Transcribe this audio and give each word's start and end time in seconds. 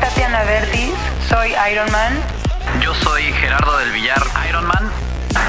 Tatiana 0.00 0.42
Vertis, 0.44 0.94
soy 1.28 1.52
Ironman. 1.72 2.18
Yo 2.80 2.94
soy 2.94 3.24
Gerardo 3.34 3.76
del 3.78 3.92
Villar, 3.92 4.22
Ironman. 4.48 4.90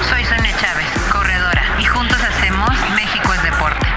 Soy 0.09 0.25
Sonia 0.25 0.51
Chávez, 0.59 0.87
corredora, 1.11 1.63
y 1.79 1.85
juntos 1.85 2.17
hacemos 2.21 2.69
México 2.95 3.33
es 3.33 3.43
Deporte. 3.43 3.87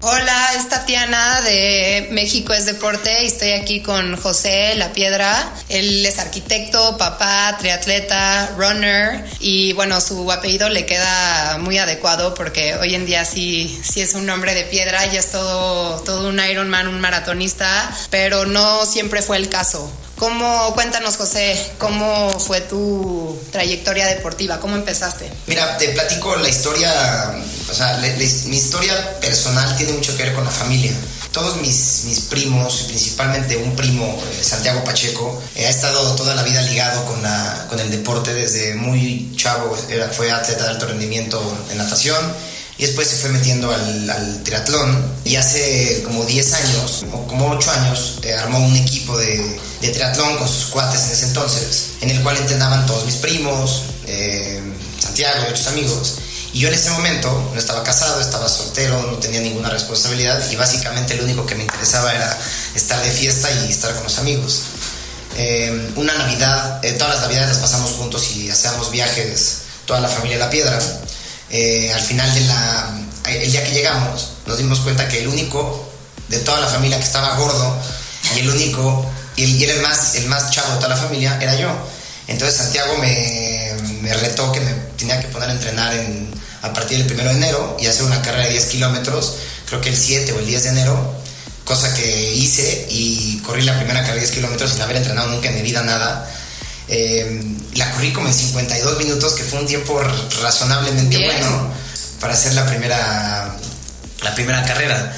Hola, 0.00 0.50
es 0.56 0.68
Tatiana 0.68 1.40
de 1.40 2.08
México 2.12 2.52
es 2.52 2.66
Deporte 2.66 3.24
y 3.24 3.26
estoy 3.26 3.50
aquí 3.50 3.82
con 3.82 4.16
José 4.16 4.76
La 4.76 4.92
Piedra. 4.92 5.52
Él 5.68 6.06
es 6.06 6.20
arquitecto, 6.20 6.96
papá, 6.96 7.56
triatleta, 7.58 8.54
runner 8.56 9.24
y 9.40 9.72
bueno, 9.72 10.00
su 10.00 10.30
apellido 10.30 10.68
le 10.68 10.86
queda 10.86 11.58
muy 11.58 11.78
adecuado 11.78 12.32
porque 12.34 12.76
hoy 12.76 12.94
en 12.94 13.06
día 13.06 13.24
sí, 13.24 13.76
sí 13.82 14.00
es 14.00 14.14
un 14.14 14.30
hombre 14.30 14.54
de 14.54 14.62
piedra 14.64 15.04
y 15.06 15.16
es 15.16 15.32
todo, 15.32 16.00
todo 16.04 16.28
un 16.28 16.38
Ironman, 16.38 16.86
un 16.86 17.00
maratonista, 17.00 17.90
pero 18.08 18.46
no 18.46 18.86
siempre 18.86 19.20
fue 19.20 19.36
el 19.36 19.48
caso. 19.48 19.90
¿Cómo, 20.18 20.74
cuéntanos 20.74 21.16
José, 21.16 21.56
cómo 21.78 22.40
fue 22.40 22.60
tu 22.60 23.38
trayectoria 23.52 24.06
deportiva? 24.06 24.58
¿Cómo 24.58 24.74
empezaste? 24.74 25.30
Mira, 25.46 25.78
te 25.78 25.90
platico 25.90 26.34
la 26.36 26.48
historia, 26.48 26.90
o 27.70 27.74
sea, 27.74 27.98
mi 27.98 28.56
historia 28.56 29.20
personal 29.20 29.76
tiene 29.76 29.92
mucho 29.92 30.16
que 30.16 30.24
ver 30.24 30.34
con 30.34 30.44
la 30.44 30.50
familia. 30.50 30.92
Todos 31.30 31.58
mis, 31.58 32.04
mis 32.06 32.20
primos, 32.20 32.86
principalmente 32.88 33.56
un 33.56 33.76
primo, 33.76 34.06
eh, 34.06 34.42
Santiago 34.42 34.82
Pacheco, 34.82 35.40
eh, 35.54 35.66
ha 35.66 35.70
estado 35.70 36.16
toda 36.16 36.34
la 36.34 36.42
vida 36.42 36.62
ligado 36.62 37.04
con, 37.04 37.22
la, 37.22 37.66
con 37.68 37.78
el 37.78 37.88
deporte 37.88 38.34
desde 38.34 38.74
muy 38.74 39.32
chavo, 39.36 39.76
era, 39.88 40.08
fue 40.08 40.32
atleta 40.32 40.64
de 40.64 40.70
alto 40.70 40.86
rendimiento 40.86 41.40
en 41.70 41.78
natación 41.78 42.18
y 42.78 42.86
después 42.86 43.08
se 43.08 43.16
fue 43.16 43.30
metiendo 43.30 43.72
al, 43.72 44.42
triatlón 44.44 45.12
y 45.24 45.36
hace 45.36 46.02
como 46.04 46.24
10 46.24 46.52
años, 46.54 47.04
o 47.12 47.26
como 47.26 47.50
8 47.50 47.70
años, 47.72 48.18
eh, 48.22 48.34
armó 48.34 48.58
un 48.58 48.76
equipo 48.76 49.18
de, 49.18 49.60
de 49.80 49.88
triatlón 49.90 50.38
con 50.38 50.48
sus 50.48 50.66
cuates 50.66 51.02
en 51.06 51.10
ese 51.10 51.26
entonces, 51.26 51.90
en 52.00 52.10
el 52.10 52.22
cual 52.22 52.36
entrenaban 52.36 52.86
todos 52.86 53.04
mis 53.04 53.16
primos, 53.16 53.82
eh, 54.06 54.62
Santiago 55.00 55.40
y 55.40 55.44
otros 55.44 55.66
amigos. 55.66 56.14
Y 56.52 56.60
yo 56.60 56.68
en 56.68 56.74
ese 56.74 56.90
momento 56.90 57.50
no 57.52 57.58
estaba 57.58 57.82
casado, 57.82 58.20
estaba 58.20 58.48
soltero, 58.48 59.02
no 59.02 59.18
tenía 59.18 59.40
ninguna 59.40 59.68
responsabilidad 59.68 60.50
y 60.50 60.56
básicamente 60.56 61.14
lo 61.14 61.24
único 61.24 61.44
que 61.44 61.54
me 61.54 61.62
interesaba 61.62 62.14
era 62.14 62.38
estar 62.74 63.02
de 63.02 63.10
fiesta 63.10 63.50
y 63.50 63.70
estar 63.70 63.92
con 63.94 64.04
los 64.04 64.18
amigos. 64.18 64.62
Eh, 65.36 65.92
una 65.96 66.14
Navidad, 66.14 66.84
eh, 66.84 66.92
todas 66.92 67.14
las 67.14 67.22
Navidades 67.22 67.50
las 67.50 67.58
pasamos 67.58 67.92
juntos 67.92 68.30
y 68.34 68.50
hacíamos 68.50 68.90
viajes, 68.90 69.58
toda 69.84 70.00
la 70.00 70.08
familia 70.08 70.38
La 70.38 70.50
Piedra. 70.50 70.78
Eh, 71.50 71.92
al 71.92 72.00
final 72.00 72.32
de 72.34 72.40
la, 72.42 73.00
el 73.26 73.50
día 73.50 73.64
que 73.64 73.72
llegamos, 73.72 74.32
nos 74.46 74.58
dimos 74.58 74.80
cuenta 74.80 75.08
que 75.08 75.20
el 75.20 75.28
único 75.28 75.88
de 76.28 76.38
toda 76.40 76.60
la 76.60 76.66
familia 76.66 76.98
que 76.98 77.04
estaba 77.04 77.36
gordo 77.36 77.76
y 78.36 78.40
el 78.40 78.50
único, 78.50 79.06
y, 79.36 79.44
y 79.44 79.64
era 79.64 79.72
el 79.74 79.80
más, 79.80 80.14
el 80.16 80.26
más 80.26 80.50
chavo 80.50 80.72
de 80.72 80.76
toda 80.76 80.88
la 80.90 80.96
familia, 80.96 81.38
era 81.40 81.54
yo. 81.54 81.70
Entonces 82.28 82.58
Santiago 82.58 82.96
me, 82.98 84.12
retó 84.14 84.52
que 84.52 84.60
me 84.60 84.72
tenía 84.96 85.18
que 85.18 85.28
poner 85.28 85.48
a 85.48 85.52
entrenar 85.52 85.94
en, 85.94 86.30
a 86.62 86.72
partir 86.72 87.02
del 87.02 87.12
1 87.18 87.24
de 87.24 87.36
enero 87.36 87.76
y 87.80 87.86
hacer 87.86 88.04
una 88.04 88.20
carrera 88.20 88.44
de 88.44 88.50
10 88.52 88.66
kilómetros, 88.66 89.36
creo 89.66 89.80
que 89.80 89.88
el 89.88 89.96
7 89.96 90.32
o 90.32 90.38
el 90.38 90.46
10 90.46 90.62
de 90.64 90.68
enero, 90.68 91.14
cosa 91.64 91.92
que 91.94 92.34
hice 92.34 92.86
y 92.90 93.38
corrí 93.38 93.62
la 93.62 93.76
primera 93.76 94.00
carrera 94.00 94.16
de 94.16 94.20
10 94.20 94.32
kilómetros 94.32 94.72
sin 94.72 94.82
haber 94.82 94.96
entrenado 94.96 95.28
nunca 95.30 95.48
en 95.48 95.56
mi 95.56 95.62
vida 95.62 95.82
nada. 95.82 96.30
Eh, 96.88 97.42
la 97.74 97.90
corrí 97.92 98.12
como 98.12 98.28
en 98.28 98.34
52 98.34 98.98
minutos, 98.98 99.34
que 99.34 99.44
fue 99.44 99.60
un 99.60 99.66
tiempo 99.66 100.00
razonablemente 100.42 101.18
Bien. 101.18 101.30
bueno 101.30 101.70
para 102.18 102.32
hacer 102.32 102.54
la 102.54 102.66
primera, 102.66 103.56
la 104.22 104.34
primera 104.34 104.64
carrera. 104.64 105.14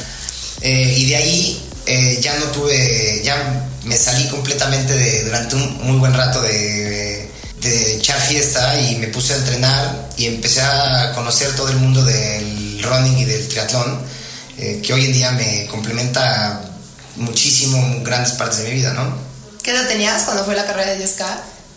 Eh, 0.60 0.94
y 0.98 1.08
de 1.08 1.16
ahí 1.16 1.70
eh, 1.86 2.18
ya 2.20 2.36
no 2.38 2.46
tuve, 2.46 3.22
ya 3.24 3.66
me 3.84 3.96
salí 3.96 4.28
completamente 4.28 4.92
de, 4.92 5.24
durante 5.24 5.56
un 5.56 5.84
muy 5.84 5.98
buen 5.98 6.12
rato 6.12 6.42
de, 6.42 7.30
de 7.60 7.96
echar 7.96 8.20
fiesta 8.20 8.78
y 8.80 8.96
me 8.96 9.06
puse 9.06 9.32
a 9.32 9.36
entrenar 9.36 10.08
y 10.16 10.26
empecé 10.26 10.60
a 10.60 11.12
conocer 11.14 11.54
todo 11.54 11.70
el 11.70 11.76
mundo 11.76 12.04
del 12.04 12.82
running 12.82 13.18
y 13.18 13.24
del 13.24 13.48
triatlón, 13.48 14.02
que 14.58 14.92
hoy 14.92 15.06
en 15.06 15.12
día 15.14 15.30
me 15.30 15.66
complementa 15.68 16.60
muchísimo 17.16 18.02
grandes 18.02 18.32
partes 18.32 18.58
de 18.58 18.64
mi 18.64 18.74
vida, 18.74 18.92
¿no? 18.92 19.14
¿Qué 19.62 19.70
edad 19.70 19.88
tenías 19.88 20.24
cuando 20.24 20.44
fue 20.44 20.54
la 20.54 20.66
carrera 20.66 20.92
de 20.92 21.04
10K? 21.04 21.24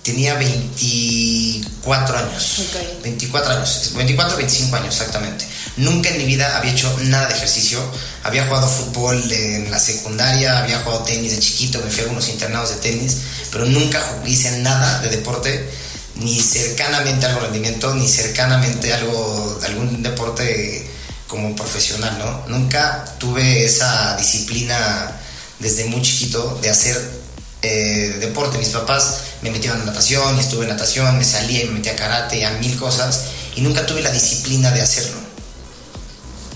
Tenía 0.03 0.35
24 0.35 2.17
años. 2.17 2.59
Ok. 2.59 3.03
24 3.03 3.53
años. 3.53 3.91
24 3.95 4.37
25 4.37 4.75
años 4.75 4.93
exactamente. 4.93 5.47
Nunca 5.77 6.09
en 6.09 6.17
mi 6.17 6.25
vida 6.25 6.57
había 6.57 6.73
hecho 6.73 6.93
nada 7.03 7.27
de 7.27 7.35
ejercicio. 7.35 7.79
Había 8.23 8.45
jugado 8.45 8.67
fútbol 8.67 9.31
en 9.31 9.71
la 9.71 9.79
secundaria, 9.79 10.59
había 10.59 10.79
jugado 10.79 11.03
tenis 11.03 11.31
de 11.31 11.39
chiquito, 11.39 11.79
me 11.79 11.89
fui 11.89 12.01
a 12.01 12.03
algunos 12.03 12.27
internados 12.29 12.69
de 12.71 12.75
tenis, 12.77 13.17
pero 13.51 13.65
nunca 13.65 14.01
hice 14.25 14.51
nada 14.59 14.99
de 15.01 15.09
deporte, 15.09 15.69
ni 16.15 16.39
cercanamente 16.39 17.25
algo 17.25 17.39
rendimiento, 17.39 17.93
ni 17.95 18.07
cercanamente 18.07 18.93
algo, 18.93 19.59
algún 19.65 20.03
deporte 20.03 20.87
como 21.27 21.55
profesional, 21.55 22.17
¿no? 22.19 22.43
Nunca 22.47 23.05
tuve 23.19 23.65
esa 23.65 24.15
disciplina 24.17 25.11
desde 25.59 25.85
muy 25.85 26.01
chiquito 26.01 26.59
de 26.61 26.69
hacer 26.69 27.23
eh, 27.63 28.17
deporte. 28.19 28.57
Mis 28.57 28.69
papás 28.69 29.21
me 29.41 29.49
metieron 29.49 29.81
a 29.81 29.85
natación, 29.85 30.37
y 30.37 30.39
estuve 30.39 30.65
en 30.65 30.71
natación, 30.71 31.17
me 31.17 31.23
salía 31.23 31.63
y 31.63 31.67
me 31.67 31.75
metía 31.75 31.93
a 31.93 31.95
karate, 31.95 32.45
a 32.45 32.51
mil 32.51 32.77
cosas, 32.77 33.25
y 33.55 33.61
nunca 33.61 33.85
tuve 33.85 34.01
la 34.01 34.11
disciplina 34.11 34.69
de 34.71 34.81
hacerlo. 34.81 35.23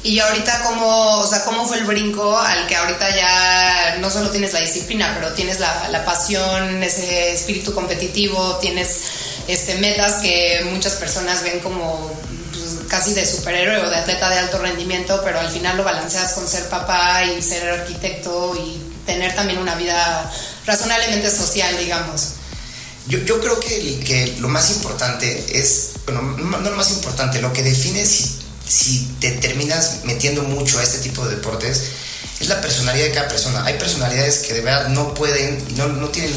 Y 0.03 0.19
ahorita 0.19 0.62
cómo, 0.63 1.19
o 1.19 1.28
sea, 1.28 1.44
cómo 1.44 1.68
fue 1.68 1.79
el 1.79 1.85
brinco 1.85 2.38
al 2.38 2.68
que 2.68 2.75
ahorita 2.75 3.16
ya 3.16 3.97
no 4.00 4.09
solo 4.09 4.29
tienes 4.29 4.53
la 4.53 4.59
disciplina, 4.59 5.13
pero 5.16 5.34
tienes 5.34 5.59
la, 5.59 5.90
la 5.90 6.06
pasión, 6.06 6.81
ese 6.84 7.34
espíritu 7.34 7.74
competitivo, 7.74 8.57
tienes 8.62 9.01
este 9.47 9.75
metas 9.75 10.22
que 10.22 10.66
muchas 10.72 10.94
personas 10.94 11.41
ven 11.44 11.59
como 11.59 12.12
pues, 12.53 12.88
casi 12.88 13.13
de 13.13 13.25
superhéroe 13.25 13.85
o 13.85 13.89
de 13.89 13.95
atleta 13.95 14.29
de 14.29 14.39
alto 14.39 14.59
rendimiento, 14.59 15.22
pero 15.24 15.39
al 15.39 15.50
final 15.50 15.75
lo 15.78 15.84
balanceas 15.84 16.34
con 16.34 16.47
ser 16.47 16.69
papá 16.69 17.24
y 17.25 17.41
ser 17.41 17.68
arquitecto 17.69 18.56
y 18.56 18.81
tener 19.06 19.35
también 19.35 19.59
una 19.59 19.75
vida 19.75 20.31
razonablemente 20.68 21.32
social, 21.32 21.76
digamos. 21.80 22.34
Yo, 23.08 23.40
creo 23.40 23.60
que, 23.60 24.36
lo 24.40 24.50
más 24.50 24.70
importante 24.70 25.58
es, 25.58 25.92
bueno, 26.06 26.22
no 26.22 26.60
lo 26.60 26.76
más 26.76 26.92
importante, 26.92 27.42
lo 27.42 27.54
que 27.54 27.64
define 27.64 28.06
si, 28.06 29.08
te 29.22 29.32
terminas 29.32 30.02
metiendo 30.04 30.44
mucho 30.44 30.78
a 30.78 30.84
este 30.84 30.98
tipo 30.98 31.26
de 31.26 31.38
deportes 31.38 31.84
es 32.42 32.50
la 32.50 32.60
personalidad 32.60 33.06
de 33.06 33.12
cada 33.14 33.30
persona. 33.30 33.66
Hay 33.66 33.76
personalidades 33.76 34.40
que 34.40 34.54
de 34.54 34.62
verdad 34.62 34.90
no 34.90 35.14
pueden, 35.14 35.64
no, 35.78 35.88
no 35.88 36.10
tienen 36.10 36.34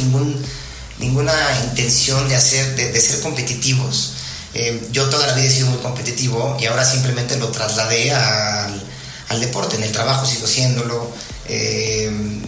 ninguna 0.98 1.34
intención 1.64 2.28
de, 2.28 2.36
hacer, 2.36 2.76
de 2.76 3.00
ser 3.00 3.20
competitivos. 3.20 4.14
Eh, 4.54 4.88
yo 4.90 5.08
toda 5.08 5.26
la 5.26 5.34
vida 5.34 5.46
he 5.46 5.50
sido 5.50 5.66
muy 5.66 5.78
competitivo 5.78 6.56
y 6.60 6.66
ahora 6.66 6.84
simplemente 6.84 7.36
lo 7.36 7.48
trasladé 7.48 8.12
al, 8.12 8.82
al 9.28 9.40
deporte. 9.40 9.76
En 9.76 9.82
el 9.82 9.92
trabajo 9.92 10.26
sigo 10.26 10.46
siéndolo, 10.46 11.12
eh, 11.50 12.04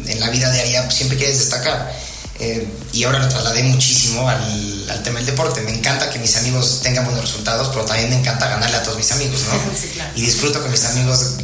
en 0.07 0.21
la 0.21 0.31
vida 0.31 0.51
diaria 0.53 0.89
siempre 0.91 1.19
quieres 1.19 1.39
destacar. 1.39 1.93
Eh, 2.39 2.67
y 2.93 3.05
ahora 3.05 3.19
lo 3.19 3.29
trasladé 3.29 3.63
muchísimo 3.65 4.29
al, 4.29 4.91
al 4.91 5.03
tema 5.03 5.19
del 5.19 5.27
deporte. 5.27 5.61
Me 5.63 5.73
encanta 5.73 6.09
que 6.11 6.19
mis 6.19 6.37
amigos 6.37 6.81
tengan 6.83 7.05
buenos 7.05 7.23
resultados, 7.23 7.69
pero 7.69 7.85
también 7.85 8.11
me 8.11 8.17
encanta 8.17 8.49
ganarle 8.49 8.77
a 8.77 8.83
todos 8.83 8.97
mis 8.97 9.11
amigos, 9.13 9.43
¿no? 9.49 9.55
Sí, 9.81 9.89
claro. 9.89 10.11
Y 10.15 10.23
disfruto 10.23 10.63
que 10.63 10.69
mis 10.69 10.85
amigos 10.85 11.35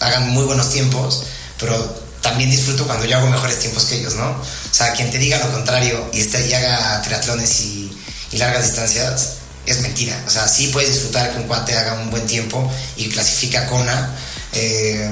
hagan 0.00 0.28
muy 0.30 0.44
buenos 0.44 0.70
tiempos, 0.70 1.24
pero 1.58 1.76
también 2.20 2.50
disfruto 2.50 2.86
cuando 2.86 3.04
yo 3.06 3.16
hago 3.16 3.28
mejores 3.28 3.58
tiempos 3.58 3.84
que 3.84 3.96
ellos, 3.96 4.14
¿no? 4.14 4.30
O 4.30 4.44
sea, 4.70 4.92
quien 4.92 5.10
te 5.10 5.18
diga 5.18 5.38
lo 5.38 5.52
contrario 5.52 6.10
y, 6.12 6.20
esté, 6.20 6.46
y 6.48 6.52
haga 6.52 7.00
triatlones 7.02 7.60
y, 7.60 7.96
y 8.32 8.38
largas 8.38 8.64
distancias, 8.64 9.34
es 9.66 9.80
mentira. 9.80 10.20
O 10.26 10.30
sea, 10.30 10.48
sí 10.48 10.68
puedes 10.68 10.92
disfrutar 10.92 11.32
que 11.32 11.38
un 11.38 11.44
cuate 11.44 11.76
haga 11.76 11.94
un 11.94 12.10
buen 12.10 12.26
tiempo 12.26 12.70
y 12.96 13.08
clasifica 13.08 13.62
a 13.62 13.66
Kona, 13.66 14.10
eh, 14.52 15.10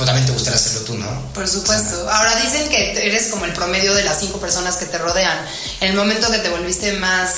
pero 0.00 0.06
también 0.06 0.24
te 0.24 0.32
gustaría 0.32 0.58
hacerlo 0.58 0.80
tú, 0.80 0.94
¿no? 0.96 1.32
Por 1.34 1.46
supuesto. 1.46 2.08
Ahora 2.10 2.34
dicen 2.36 2.70
que 2.70 3.06
eres 3.06 3.26
como 3.26 3.44
el 3.44 3.52
promedio 3.52 3.92
de 3.92 4.02
las 4.02 4.18
cinco 4.18 4.40
personas 4.40 4.76
que 4.76 4.86
te 4.86 4.96
rodean. 4.96 5.38
En 5.82 5.90
el 5.90 5.94
momento 5.94 6.30
que 6.30 6.38
te 6.38 6.48
volviste 6.48 6.94
más 6.94 7.34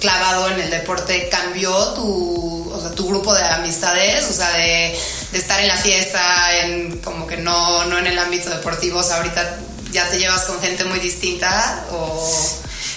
clavado 0.00 0.48
en 0.48 0.58
el 0.58 0.70
deporte, 0.70 1.28
¿cambió 1.28 1.70
tu, 1.92 2.72
o 2.72 2.80
sea, 2.80 2.92
tu 2.92 3.06
grupo 3.08 3.34
de 3.34 3.42
amistades? 3.42 4.24
O 4.24 4.32
sea, 4.32 4.50
de, 4.52 4.98
de 5.32 5.38
estar 5.38 5.60
en 5.60 5.68
la 5.68 5.76
fiesta, 5.76 6.56
en 6.62 6.98
como 7.00 7.26
que 7.26 7.36
no, 7.36 7.84
no 7.84 7.98
en 7.98 8.06
el 8.06 8.18
ámbito 8.18 8.48
deportivo. 8.48 9.00
O 9.00 9.04
sea, 9.04 9.16
ahorita 9.16 9.58
ya 9.92 10.08
te 10.08 10.18
llevas 10.18 10.46
con 10.46 10.58
gente 10.62 10.84
muy 10.84 11.00
distinta 11.00 11.84
o... 11.90 12.26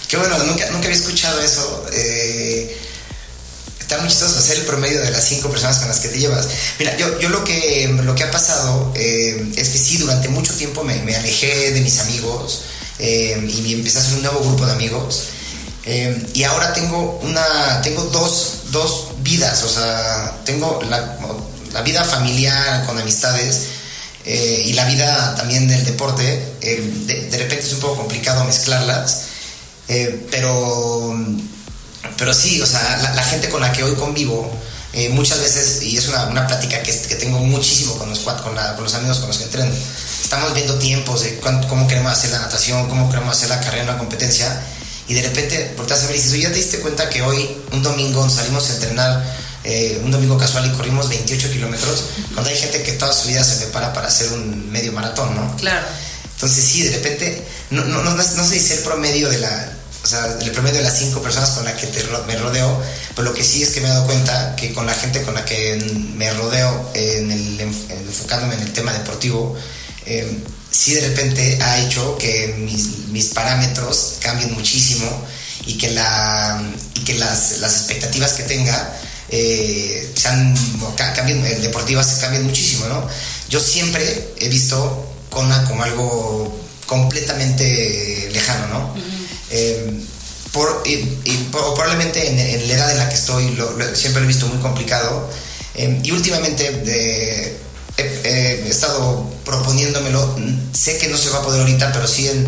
Qué 0.07 0.15
bueno, 0.15 0.37
nunca, 0.37 0.67
nunca 0.67 0.85
había 0.85 0.97
escuchado 0.97 1.41
eso. 1.41 1.85
Eh, 1.91 2.79
está 3.91 4.01
muy 4.01 4.09
chistoso 4.09 4.39
hacer 4.39 4.57
el 4.59 4.63
promedio 4.63 5.01
de 5.01 5.11
las 5.11 5.25
cinco 5.25 5.49
personas 5.49 5.79
con 5.79 5.89
las 5.89 5.99
que 5.99 6.07
te 6.07 6.17
llevas. 6.17 6.47
Mira, 6.79 6.95
yo, 6.95 7.19
yo 7.19 7.27
lo, 7.27 7.43
que, 7.43 7.93
lo 8.01 8.15
que 8.15 8.23
ha 8.23 8.31
pasado 8.31 8.93
eh, 8.95 9.51
es 9.57 9.67
que 9.67 9.77
sí, 9.77 9.97
durante 9.97 10.29
mucho 10.29 10.53
tiempo 10.53 10.81
me, 10.85 11.13
alejé 11.13 11.71
de 11.71 11.81
mis 11.81 11.99
amigos 11.99 12.61
eh, 12.99 13.37
y 13.45 13.73
empecé 13.73 13.97
a 13.97 14.01
hacer 14.01 14.13
un 14.13 14.21
nuevo 14.21 14.39
grupo 14.39 14.65
de 14.65 14.71
amigos. 14.71 15.23
Eh, 15.83 16.25
y 16.33 16.43
ahora 16.43 16.71
tengo 16.71 17.19
una 17.23 17.81
tengo 17.81 18.03
dos, 18.03 18.59
dos 18.71 19.07
vidas, 19.23 19.61
o 19.63 19.69
sea, 19.69 20.39
tengo 20.45 20.79
la, 20.89 21.81
vida 21.83 22.05
familiar 22.05 22.85
con 22.85 22.97
amistades 22.97 23.63
eh, 24.23 24.63
y 24.67 24.73
la 24.73 24.85
vida 24.85 25.35
también 25.35 25.67
del 25.67 25.83
deporte, 25.83 26.23
de, 26.61 27.37
repente 27.37 27.65
es 27.65 27.73
un 27.73 27.79
poco 27.81 27.97
complicado 27.97 28.45
mezclarlas, 28.45 29.23
pero, 30.29 31.13
pero 32.17 32.33
sí, 32.33 32.61
o 32.61 32.65
sea, 32.65 32.97
la, 33.01 33.13
la, 33.13 33.23
gente 33.23 33.49
con 33.49 33.61
la 33.61 33.71
que 33.71 33.83
hoy 33.83 33.95
convivo, 33.95 34.51
muchas 35.11 35.39
veces, 35.39 35.81
y 35.83 35.97
es 35.97 36.07
una, 36.07 36.25
una 36.27 36.47
plática 36.47 36.81
que, 36.83 36.91
que, 36.91 37.15
tengo 37.15 37.39
muchísimo 37.39 37.97
con 37.97 38.09
los, 38.09 38.19
con, 38.19 38.55
la, 38.55 38.75
con 38.75 38.83
los 38.83 38.93
amigos 38.93 39.19
con 39.19 39.27
los 39.27 39.37
que 39.37 39.45
entreno, 39.45 39.71
estamos 40.21 40.53
viendo 40.53 40.75
tiempos 40.75 41.21
de 41.21 41.39
cómo 41.39 41.87
queremos 41.87 42.11
hacer 42.11 42.31
la 42.31 42.39
natación, 42.39 42.89
cómo 42.89 43.09
queremos 43.09 43.37
hacer 43.37 43.49
la 43.49 43.59
carrera 43.61 43.83
en 43.83 43.89
una 43.89 43.97
competencia, 43.97 44.61
y 45.07 45.13
de 45.13 45.21
repente 45.23 45.73
por 45.75 45.91
a 45.91 45.95
ver 45.95 46.11
y 46.11 46.13
dices, 46.13 46.33
oye, 46.33 46.43
¿ya 46.43 46.49
te 46.49 46.55
diste 46.55 46.79
cuenta 46.79 47.09
que 47.09 47.21
hoy, 47.21 47.49
un 47.71 47.83
domingo, 47.83 48.29
salimos 48.29 48.69
a 48.69 48.73
entrenar 48.73 49.35
eh, 49.63 50.01
un 50.03 50.09
domingo 50.09 50.37
casual 50.37 50.65
y 50.65 50.69
corrimos 50.75 51.09
28 51.09 51.51
kilómetros, 51.51 52.05
cuando 52.33 52.49
hay 52.49 52.57
gente 52.57 52.81
que 52.81 52.93
toda 52.93 53.13
su 53.13 53.27
vida 53.27 53.43
se 53.43 53.57
prepara 53.57 53.93
para 53.93 54.07
hacer 54.07 54.31
un 54.31 54.71
medio 54.71 54.91
maratón, 54.91 55.35
¿no? 55.35 55.55
Claro. 55.57 55.85
Entonces 56.33 56.63
sí, 56.63 56.83
de 56.83 56.91
repente, 56.91 57.45
no, 57.69 57.83
no, 57.85 58.01
no, 58.01 58.15
no 58.15 58.23
sé 58.23 58.59
si 58.59 58.73
el 58.73 58.79
promedio 58.79 59.29
de 59.29 59.37
la, 59.39 59.71
o 60.03 60.07
sea, 60.07 60.37
el 60.41 60.51
promedio 60.51 60.77
de 60.77 60.83
las 60.83 60.97
cinco 60.97 61.21
personas 61.21 61.51
con 61.51 61.63
las 61.63 61.75
que 61.75 61.87
te, 61.87 62.03
me 62.27 62.35
rodeo, 62.35 62.81
pero 63.15 63.29
lo 63.29 63.33
que 63.33 63.43
sí 63.43 63.61
es 63.61 63.69
que 63.69 63.81
me 63.81 63.87
he 63.87 63.91
dado 63.91 64.05
cuenta 64.05 64.55
que 64.55 64.73
con 64.73 64.85
la 64.87 64.93
gente 64.93 65.21
con 65.21 65.35
la 65.35 65.45
que 65.45 65.75
me 66.15 66.31
rodeo, 66.33 66.91
en 66.95 67.31
el, 67.31 67.59
enfocándome 67.59 68.55
en 68.55 68.61
el 68.61 68.73
tema 68.73 68.93
deportivo, 68.93 69.55
eh, 70.05 70.39
sí 70.71 70.95
de 70.95 71.07
repente 71.07 71.59
ha 71.61 71.79
hecho 71.79 72.17
que 72.17 72.55
mis, 72.57 73.09
mis 73.09 73.27
parámetros 73.27 74.15
cambien 74.21 74.53
muchísimo 74.53 75.07
y 75.67 75.77
que, 75.77 75.91
la, 75.91 76.59
y 76.95 76.99
que 77.01 77.13
las, 77.15 77.59
las 77.59 77.77
expectativas 77.77 78.33
que 78.33 78.43
tenga 78.43 78.97
eh, 79.29 80.11
sean, 80.15 80.55
cambien, 81.15 81.45
eh, 81.45 81.59
deportivas 81.61 82.07
cambian 82.19 82.43
muchísimo, 82.43 82.87
¿no? 82.87 83.07
Yo 83.49 83.59
siempre 83.59 84.33
he 84.39 84.49
visto 84.49 85.13
Kona 85.29 85.63
como 85.65 85.83
algo 85.83 86.59
completamente 86.87 88.29
lejano, 88.33 88.67
¿no? 88.67 89.20
Eh, 89.51 90.03
por, 90.51 90.83
y, 90.85 90.91
y, 91.23 91.49
probablemente 91.51 92.27
en, 92.27 92.39
en, 92.39 92.67
la 92.67 92.73
edad 92.73 92.91
en 92.91 92.97
la 92.97 93.09
que 93.09 93.15
estoy 93.15 93.51
lo, 93.55 93.71
lo, 93.77 93.95
siempre 93.95 94.21
lo 94.21 94.25
he 94.25 94.27
visto 94.27 94.47
muy 94.47 94.57
complicado 94.57 95.29
eh, 95.75 95.99
y 96.03 96.11
últimamente 96.11 96.67
he, 96.67 97.57
he, 97.97 98.69
estado 98.69 99.29
proponiéndomelo, 99.45 100.35
sé 100.73 100.97
que 100.97 101.07
no 101.07 101.17
se 101.17 101.29
va 101.29 101.39
a 101.39 101.41
poder 101.41 101.61
ahorita, 101.61 101.91
pero 101.91 102.07
sí 102.07 102.27
en 102.27 102.47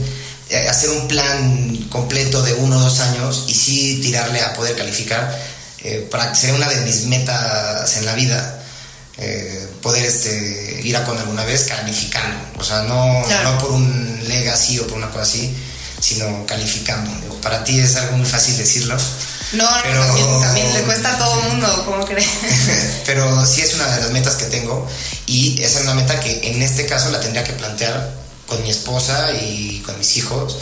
eh, 0.50 0.67
hacer 0.69 0.89
un 0.89 1.07
plan 1.07 1.75
completo 1.89 2.44
de 2.44 2.53
uno 2.53 2.77
o 2.77 2.79
dos 2.79 3.00
años 3.00 3.45
y 3.47 3.53
sí 3.53 4.00
tirarle 4.03 4.41
a 4.41 4.53
poder 4.53 4.75
calificar 4.75 5.35
eh, 5.83 6.07
para 6.11 6.29
que 6.31 6.35
sea 6.35 6.53
una 6.53 6.69
de 6.69 6.81
mis 6.81 7.05
metas 7.05 7.97
en 7.97 8.05
la 8.05 8.13
vida. 8.13 8.59
Eh, 9.17 9.67
poder 9.81 10.03
este, 10.05 10.81
ir 10.83 10.97
a 10.97 11.03
con 11.05 11.17
alguna 11.17 11.44
vez 11.44 11.65
calificando, 11.65 12.35
o 12.57 12.63
sea, 12.63 12.81
no, 12.81 13.23
claro. 13.27 13.51
no 13.51 13.57
por 13.59 13.71
un 13.71 14.19
legacy 14.27 14.79
o 14.79 14.88
por 14.88 14.97
una 14.97 15.09
cosa 15.11 15.21
así, 15.21 15.55
sino 16.03 16.45
calificando. 16.45 17.09
Para 17.41 17.63
ti 17.63 17.79
es 17.79 17.95
algo 17.95 18.17
muy 18.17 18.25
fácil 18.25 18.57
decirlo. 18.57 18.97
No, 19.53 19.65
pero, 19.83 20.00
no, 20.00 20.07
también, 20.07 20.41
también, 20.41 20.73
le 20.73 20.81
cuesta 20.81 21.13
a 21.13 21.17
todo 21.17 21.39
el 21.39 21.50
mundo, 21.50 21.83
¿cómo 21.85 22.03
crees? 22.05 22.27
pero 23.05 23.45
sí 23.45 23.61
es 23.61 23.73
una 23.75 23.88
de 23.88 24.01
las 24.01 24.11
metas 24.11 24.35
que 24.35 24.45
tengo 24.45 24.85
y 25.27 25.61
esa 25.61 25.79
es 25.79 25.85
una 25.85 25.94
meta 25.94 26.19
que 26.19 26.50
en 26.50 26.61
este 26.61 26.85
caso 26.88 27.09
la 27.11 27.19
tendría 27.19 27.44
que 27.44 27.53
plantear 27.53 28.11
con 28.47 28.61
mi 28.63 28.69
esposa 28.69 29.31
y 29.31 29.81
con 29.85 29.97
mis 29.97 30.17
hijos 30.17 30.57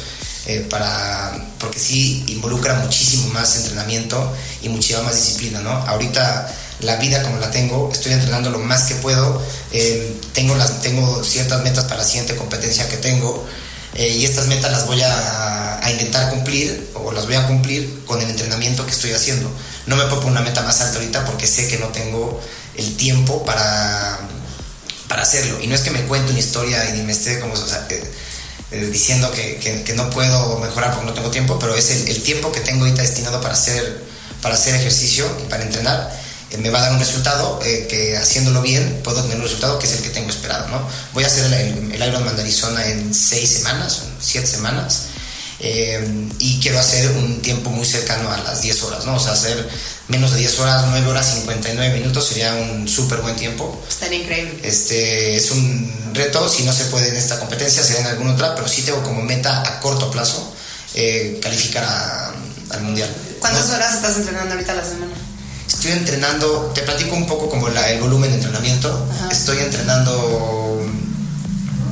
eh, 0.46 0.68
para, 0.70 1.32
porque 1.58 1.80
sí 1.80 2.24
involucra 2.28 2.76
muchísimo 2.76 3.30
más 3.30 3.56
entrenamiento 3.56 4.32
y 4.62 4.70
muchísima 4.70 5.04
más 5.04 5.16
disciplina, 5.16 5.62
¿no? 5.62 5.72
Ahorita 5.72 6.54
la 6.82 6.98
vida 6.98 7.24
como 7.24 7.38
la 7.38 7.50
tengo, 7.50 7.90
estoy 7.92 8.12
entrenando 8.12 8.50
lo 8.52 8.60
más 8.60 8.84
que 8.84 8.96
puedo, 8.96 9.42
eh, 9.72 10.20
tengo, 10.34 10.56
las, 10.56 10.82
tengo 10.82 11.24
ciertas 11.24 11.64
metas 11.64 11.86
para 11.86 12.02
la 12.02 12.04
siguiente 12.04 12.36
competencia 12.36 12.88
que 12.90 12.98
tengo 12.98 13.48
eh, 13.96 14.08
y 14.08 14.26
estas 14.26 14.48
metas 14.48 14.72
las 14.72 14.86
voy 14.86 15.02
a, 15.02 15.80
a, 15.84 15.92
intentar 15.92 16.30
cumplir 16.30 16.92
o 16.94 17.12
las 17.12 17.26
voy 17.26 17.36
a 17.36 17.46
cumplir 17.46 18.04
con 18.06 18.22
el 18.22 18.30
entrenamiento 18.30 18.86
que 18.86 18.92
estoy 18.92 19.12
haciendo. 19.12 19.52
No 19.86 19.96
me 19.98 20.06
pongo 20.06 20.28
una 20.28 20.42
meta 20.42 20.62
más 20.62 20.80
alta 20.82 21.00
ahorita 21.00 21.26
porque 21.26 21.46
sé 21.46 21.68
que 21.68 21.78
no 21.78 21.88
tengo 21.88 22.40
el 22.76 22.96
tiempo 22.96 23.44
para, 23.44 24.20
para 25.08 25.24
hacerlo. 25.24 25.60
Y 25.62 25.68
no 25.68 25.76
es 25.76 25.82
que 25.82 25.92
me 25.92 26.04
cuente 26.04 26.32
una 26.32 26.40
historia 26.40 26.96
y 26.96 27.02
me 27.02 27.12
esté 27.12 27.42
sea, 27.42 27.88
eh, 28.72 28.90
diciendo 28.92 29.30
que, 29.32 29.58
que, 29.58 29.84
que, 29.84 29.94
no 29.94 30.10
puedo 30.10 30.58
mejorar 30.60 30.92
porque 30.92 31.08
no 31.08 31.14
tengo 31.14 31.30
tiempo, 31.30 31.60
pero 31.60 31.76
es 31.76 31.92
el, 31.92 32.08
el, 32.08 32.24
tiempo 32.24 32.54
que 32.54 32.62
tengo 32.62 32.86
ahorita 32.86 33.02
destinado 33.02 33.42
para 33.42 33.54
hacer, 33.54 34.02
para 34.42 34.56
hacer 34.56 34.76
ejercicio 34.76 35.26
y 35.44 35.50
para 35.50 35.64
entrenar. 35.64 36.10
Eh, 36.52 36.58
me 36.58 36.70
va 36.70 36.80
a 36.80 36.82
dar 36.84 36.94
un 36.94 37.00
resultado 37.00 37.60
eh, 37.64 37.88
que 37.90 38.18
haciéndolo 38.18 38.62
bien 38.62 39.02
puedo 39.04 39.22
tener 39.22 39.38
un 39.38 39.44
resultado 39.44 39.80
que 39.80 39.88
es 39.88 39.94
el 39.94 40.02
que 40.02 40.10
tengo 40.10 40.30
esperado. 40.30 40.68
¿no? 40.68 40.88
Voy 41.14 41.24
a 41.24 41.28
hacer 41.28 41.46
el, 41.46 41.54
el, 41.54 41.92
el 41.92 42.08
Ironman 42.10 42.36
de 42.36 42.42
Arizona 42.42 42.86
en 42.88 43.14
seis 43.14 43.50
semanas, 43.50 44.04
siete 44.20 44.48
semanas. 44.48 45.08
Eh, 45.64 46.28
y 46.40 46.60
quiero 46.60 46.80
hacer 46.80 47.12
un 47.12 47.40
tiempo 47.40 47.70
muy 47.70 47.86
cercano 47.86 48.32
a 48.32 48.38
las 48.40 48.64
10 48.64 48.82
horas, 48.82 49.06
¿no? 49.06 49.16
O 49.16 49.20
sea, 49.20 49.34
hacer 49.34 49.70
menos 50.08 50.32
de 50.32 50.40
10 50.40 50.60
horas, 50.60 50.86
9 50.90 51.08
horas 51.08 51.36
59 51.36 52.00
minutos 52.00 52.28
sería 52.28 52.56
un 52.56 52.88
súper 52.88 53.20
buen 53.22 53.36
tiempo. 53.36 53.80
Estaría 53.88 54.22
increíble. 54.22 54.60
Este 54.64 55.36
es 55.36 55.52
un 55.52 56.12
reto, 56.16 56.50
si 56.50 56.64
no 56.64 56.74
se 56.74 56.86
puede 56.86 57.10
en 57.10 57.16
esta 57.16 57.40
competencia, 57.40 57.84
será 57.84 58.00
en 58.00 58.08
alguna 58.08 58.34
otra, 58.34 58.56
pero 58.56 58.68
sí 58.68 58.82
tengo 58.82 59.04
como 59.04 59.22
meta 59.22 59.62
a 59.62 59.80
corto 59.80 60.10
plazo 60.10 60.52
eh, 60.96 61.40
calificar 61.44 61.84
a, 61.84 62.34
al 62.72 62.82
mundial. 62.82 63.16
¿Cuántas 63.40 63.68
¿no? 63.68 63.76
horas 63.76 63.94
estás 63.94 64.18
entrenando 64.18 64.56
ahorita 64.56 64.72
a 64.72 64.76
la 64.76 64.84
semana? 64.84 65.14
Estoy 65.82 65.98
entrenando, 65.98 66.72
te 66.76 66.84
platico 66.84 67.16
un 67.16 67.26
poco 67.26 67.50
como 67.50 67.68
la, 67.68 67.90
el 67.90 68.00
volumen 68.00 68.30
de 68.30 68.36
entrenamiento. 68.36 69.08
Ajá. 69.16 69.30
Estoy 69.32 69.58
entrenando 69.58 70.80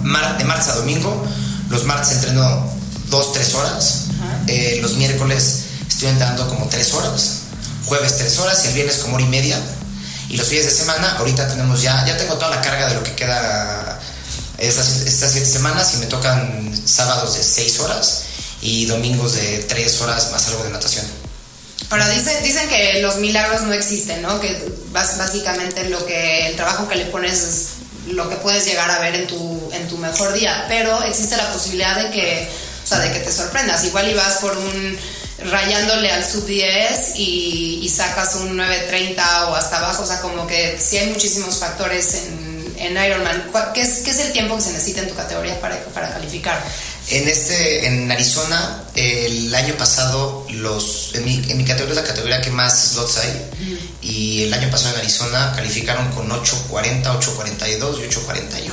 mar, 0.03 0.37
de 0.37 0.43
martes 0.43 0.67
a 0.67 0.75
domingo. 0.75 1.25
Los 1.71 1.85
martes 1.85 2.11
entreno 2.11 2.71
dos, 3.07 3.33
tres 3.33 3.55
horas. 3.55 4.01
Eh, 4.45 4.77
los 4.83 4.93
miércoles 4.93 5.61
estoy 5.87 6.09
entrando 6.09 6.47
como 6.47 6.67
tres 6.67 6.93
horas. 6.93 7.37
Jueves 7.85 8.17
tres 8.17 8.37
horas 8.37 8.63
y 8.63 8.67
el 8.67 8.73
viernes 8.75 8.97
como 8.97 9.15
hora 9.15 9.23
y 9.23 9.27
media. 9.27 9.59
Y 10.29 10.37
los 10.37 10.45
fines 10.45 10.65
de 10.65 10.71
semana, 10.71 11.17
ahorita 11.17 11.47
tenemos 11.47 11.81
ya, 11.81 12.05
ya 12.05 12.15
tengo 12.15 12.35
toda 12.35 12.51
la 12.51 12.61
carga 12.61 12.89
de 12.89 12.93
lo 12.93 13.01
que 13.01 13.15
queda 13.15 13.99
estas, 14.59 14.87
estas 15.07 15.31
siete 15.31 15.47
semanas 15.47 15.95
y 15.95 15.97
me 15.97 16.05
tocan 16.05 16.79
sábados 16.85 17.33
de 17.33 17.43
seis 17.43 17.79
horas 17.79 18.21
y 18.61 18.85
domingos 18.85 19.33
de 19.33 19.65
tres 19.67 19.99
horas 19.99 20.29
más 20.31 20.47
algo 20.47 20.63
de 20.63 20.69
natación. 20.69 21.18
Ahora, 21.89 22.09
dicen, 22.09 22.43
dicen 22.43 22.69
que 22.69 23.01
los 23.01 23.17
milagros 23.17 23.61
no 23.63 23.73
existen, 23.73 24.21
¿no? 24.21 24.39
Que 24.39 24.63
básicamente 24.91 25.89
lo 25.89 26.05
que, 26.05 26.47
el 26.47 26.55
trabajo 26.55 26.87
que 26.87 26.95
le 26.95 27.05
pones 27.05 27.43
es 27.43 27.67
lo 28.13 28.29
que 28.29 28.35
puedes 28.37 28.65
llegar 28.65 28.89
a 28.91 28.99
ver 28.99 29.15
en 29.15 29.27
tu, 29.27 29.69
en 29.73 29.87
tu 29.87 29.97
mejor 29.97 30.33
día, 30.33 30.65
pero 30.67 31.03
existe 31.03 31.35
la 31.37 31.51
posibilidad 31.51 31.95
de 31.95 32.11
que 32.11 32.49
o 32.83 32.87
sea, 32.87 32.99
de 32.99 33.11
que 33.11 33.19
te 33.19 33.31
sorprendas. 33.31 33.83
Igual 33.85 34.09
ibas 34.09 34.37
por 34.37 34.57
un 34.57 34.97
rayándole 35.51 36.11
al 36.11 36.25
sub 36.25 36.45
10 36.45 37.13
y, 37.17 37.81
y 37.83 37.89
sacas 37.89 38.33
un 38.35 38.57
9.30 38.57 39.47
o 39.47 39.55
hasta 39.55 39.77
abajo, 39.77 40.01
o 40.01 40.05
sea, 40.07 40.21
como 40.21 40.47
que 40.47 40.79
sí 40.79 40.97
hay 40.97 41.07
muchísimos 41.11 41.59
factores 41.59 42.15
en, 42.15 42.73
en 42.79 43.05
Ironman. 43.05 43.51
¿Qué 43.75 43.81
es, 43.81 43.99
¿Qué 43.99 44.09
es 44.09 44.19
el 44.19 44.31
tiempo 44.31 44.55
que 44.55 44.63
se 44.63 44.71
necesita 44.71 45.01
en 45.01 45.09
tu 45.09 45.15
categoría 45.15 45.61
para, 45.61 45.77
para 45.93 46.11
calificar? 46.11 46.59
En, 47.11 47.27
este, 47.27 47.87
en 47.87 48.11
Arizona, 48.11 48.83
el 48.95 49.53
año 49.55 49.75
pasado, 49.75 50.45
los, 50.51 51.11
en, 51.15 51.25
mi, 51.25 51.41
en 51.49 51.57
mi 51.57 51.65
categoría 51.65 51.99
es 51.99 52.07
la 52.07 52.07
categoría 52.07 52.41
que 52.41 52.51
más 52.51 52.91
slots 52.91 53.17
hay. 53.17 53.29
Uh 53.29 53.63
-huh. 53.63 53.79
Y 54.01 54.43
el 54.43 54.53
año 54.53 54.69
pasado 54.69 54.93
en 54.93 55.01
Arizona 55.01 55.53
calificaron 55.55 56.11
con 56.11 56.29
8.40, 56.29 57.03
8.42 57.03 57.99
y 57.99 58.09
8.48. 58.09 58.71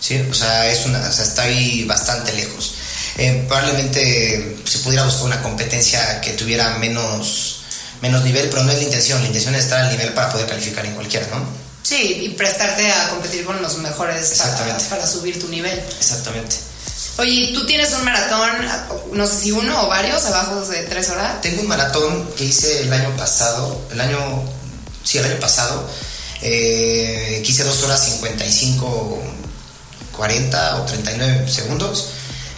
¿Sí? 0.00 0.24
O 0.30 0.34
sea, 0.34 0.70
es 0.70 0.86
una, 0.86 1.00
o 1.00 1.12
sea, 1.12 1.24
está 1.24 1.42
ahí 1.42 1.84
bastante 1.84 2.32
lejos. 2.32 2.74
Eh, 3.16 3.44
probablemente 3.48 4.56
se 4.64 4.78
pudiera 4.78 5.04
buscar 5.04 5.24
una 5.24 5.42
competencia 5.42 6.20
que 6.20 6.34
tuviera 6.34 6.78
menos, 6.78 7.62
menos 8.00 8.22
nivel, 8.22 8.48
pero 8.50 8.62
no 8.62 8.70
es 8.70 8.78
la 8.78 8.84
intención. 8.84 9.20
La 9.20 9.26
intención 9.26 9.56
es 9.56 9.64
estar 9.64 9.80
al 9.80 9.90
nivel 9.90 10.12
para 10.14 10.30
poder 10.30 10.46
calificar 10.46 10.86
en 10.86 10.94
cualquiera, 10.94 11.26
¿no? 11.32 11.44
Sí, 11.82 12.20
y 12.24 12.28
prestarte 12.30 12.88
a 12.92 13.08
competir 13.08 13.44
con 13.44 13.60
los 13.60 13.78
mejores 13.78 14.34
para, 14.38 14.78
para 14.78 15.06
subir 15.06 15.40
tu 15.40 15.48
nivel. 15.48 15.76
Exactamente. 15.98 16.56
Oye, 17.18 17.50
tú 17.52 17.66
tienes 17.66 17.92
un 17.94 18.04
maratón, 18.04 18.48
no 19.12 19.26
sé 19.26 19.40
si 19.40 19.50
uno 19.50 19.82
o 19.82 19.88
varios, 19.88 20.24
abajo 20.26 20.60
de 20.66 20.84
tres 20.84 21.08
horas. 21.08 21.40
Tengo 21.40 21.62
un 21.62 21.66
maratón 21.66 22.30
que 22.36 22.44
hice 22.44 22.82
el 22.82 22.92
año 22.92 23.16
pasado, 23.16 23.88
el 23.90 24.00
año, 24.00 24.44
sí, 25.02 25.18
el 25.18 25.24
año 25.24 25.40
pasado, 25.40 25.84
eh, 26.42 27.42
que 27.44 27.50
hice 27.50 27.64
dos 27.64 27.82
horas 27.82 28.04
55, 28.04 29.18
40 30.12 30.76
o 30.76 30.84
39 30.84 31.50
segundos, 31.50 32.10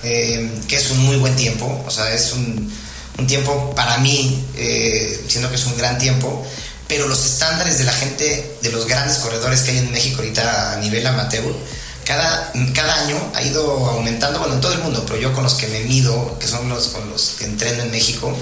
eh, 0.03 0.51
que 0.69 0.77
es 0.77 0.91
un 0.91 0.99
muy 0.99 1.17
buen 1.17 1.35
tiempo, 1.37 1.83
o 1.87 1.91
sea, 1.91 2.13
es 2.13 2.35
un, 2.35 2.71
un 3.17 3.27
tiempo 3.27 3.75
para 3.75 3.97
mí, 3.97 4.45
eh, 4.57 5.25
siendo 5.27 5.49
que 5.49 5.57
es 5.57 5.65
un 5.65 5.79
gran 5.79 5.97
tiempo, 5.97 6.47
pero 6.87 7.09
los 7.09 7.25
estándares 7.25 7.79
de 7.79 7.85
la 7.85 7.93
gente, 7.93 8.59
de 8.61 8.71
los 8.71 8.87
grandes 8.87 9.17
corredores 9.19 9.63
que 9.63 9.71
hay 9.71 9.79
en 9.79 9.91
México 9.91 10.19
ahorita 10.19 10.75
a 10.75 10.77
nivel 10.77 11.07
amateur, 11.07 11.55
cada, 12.11 12.53
cada 12.75 13.03
año 13.05 13.17
ha 13.37 13.43
ido 13.43 13.63
aumentando, 13.89 14.41
bueno, 14.41 14.55
en 14.55 14.61
todo 14.61 14.73
el 14.73 14.81
mundo, 14.81 15.05
pero 15.07 15.21
yo 15.21 15.33
con 15.33 15.45
los 15.45 15.55
que 15.55 15.69
me 15.69 15.79
mido, 15.85 16.37
que 16.41 16.49
son 16.49 16.69
los 16.69 16.89
con 16.89 17.09
los 17.09 17.37
que 17.39 17.45
entreno 17.45 17.85
en 17.85 17.91
México, 17.93 18.37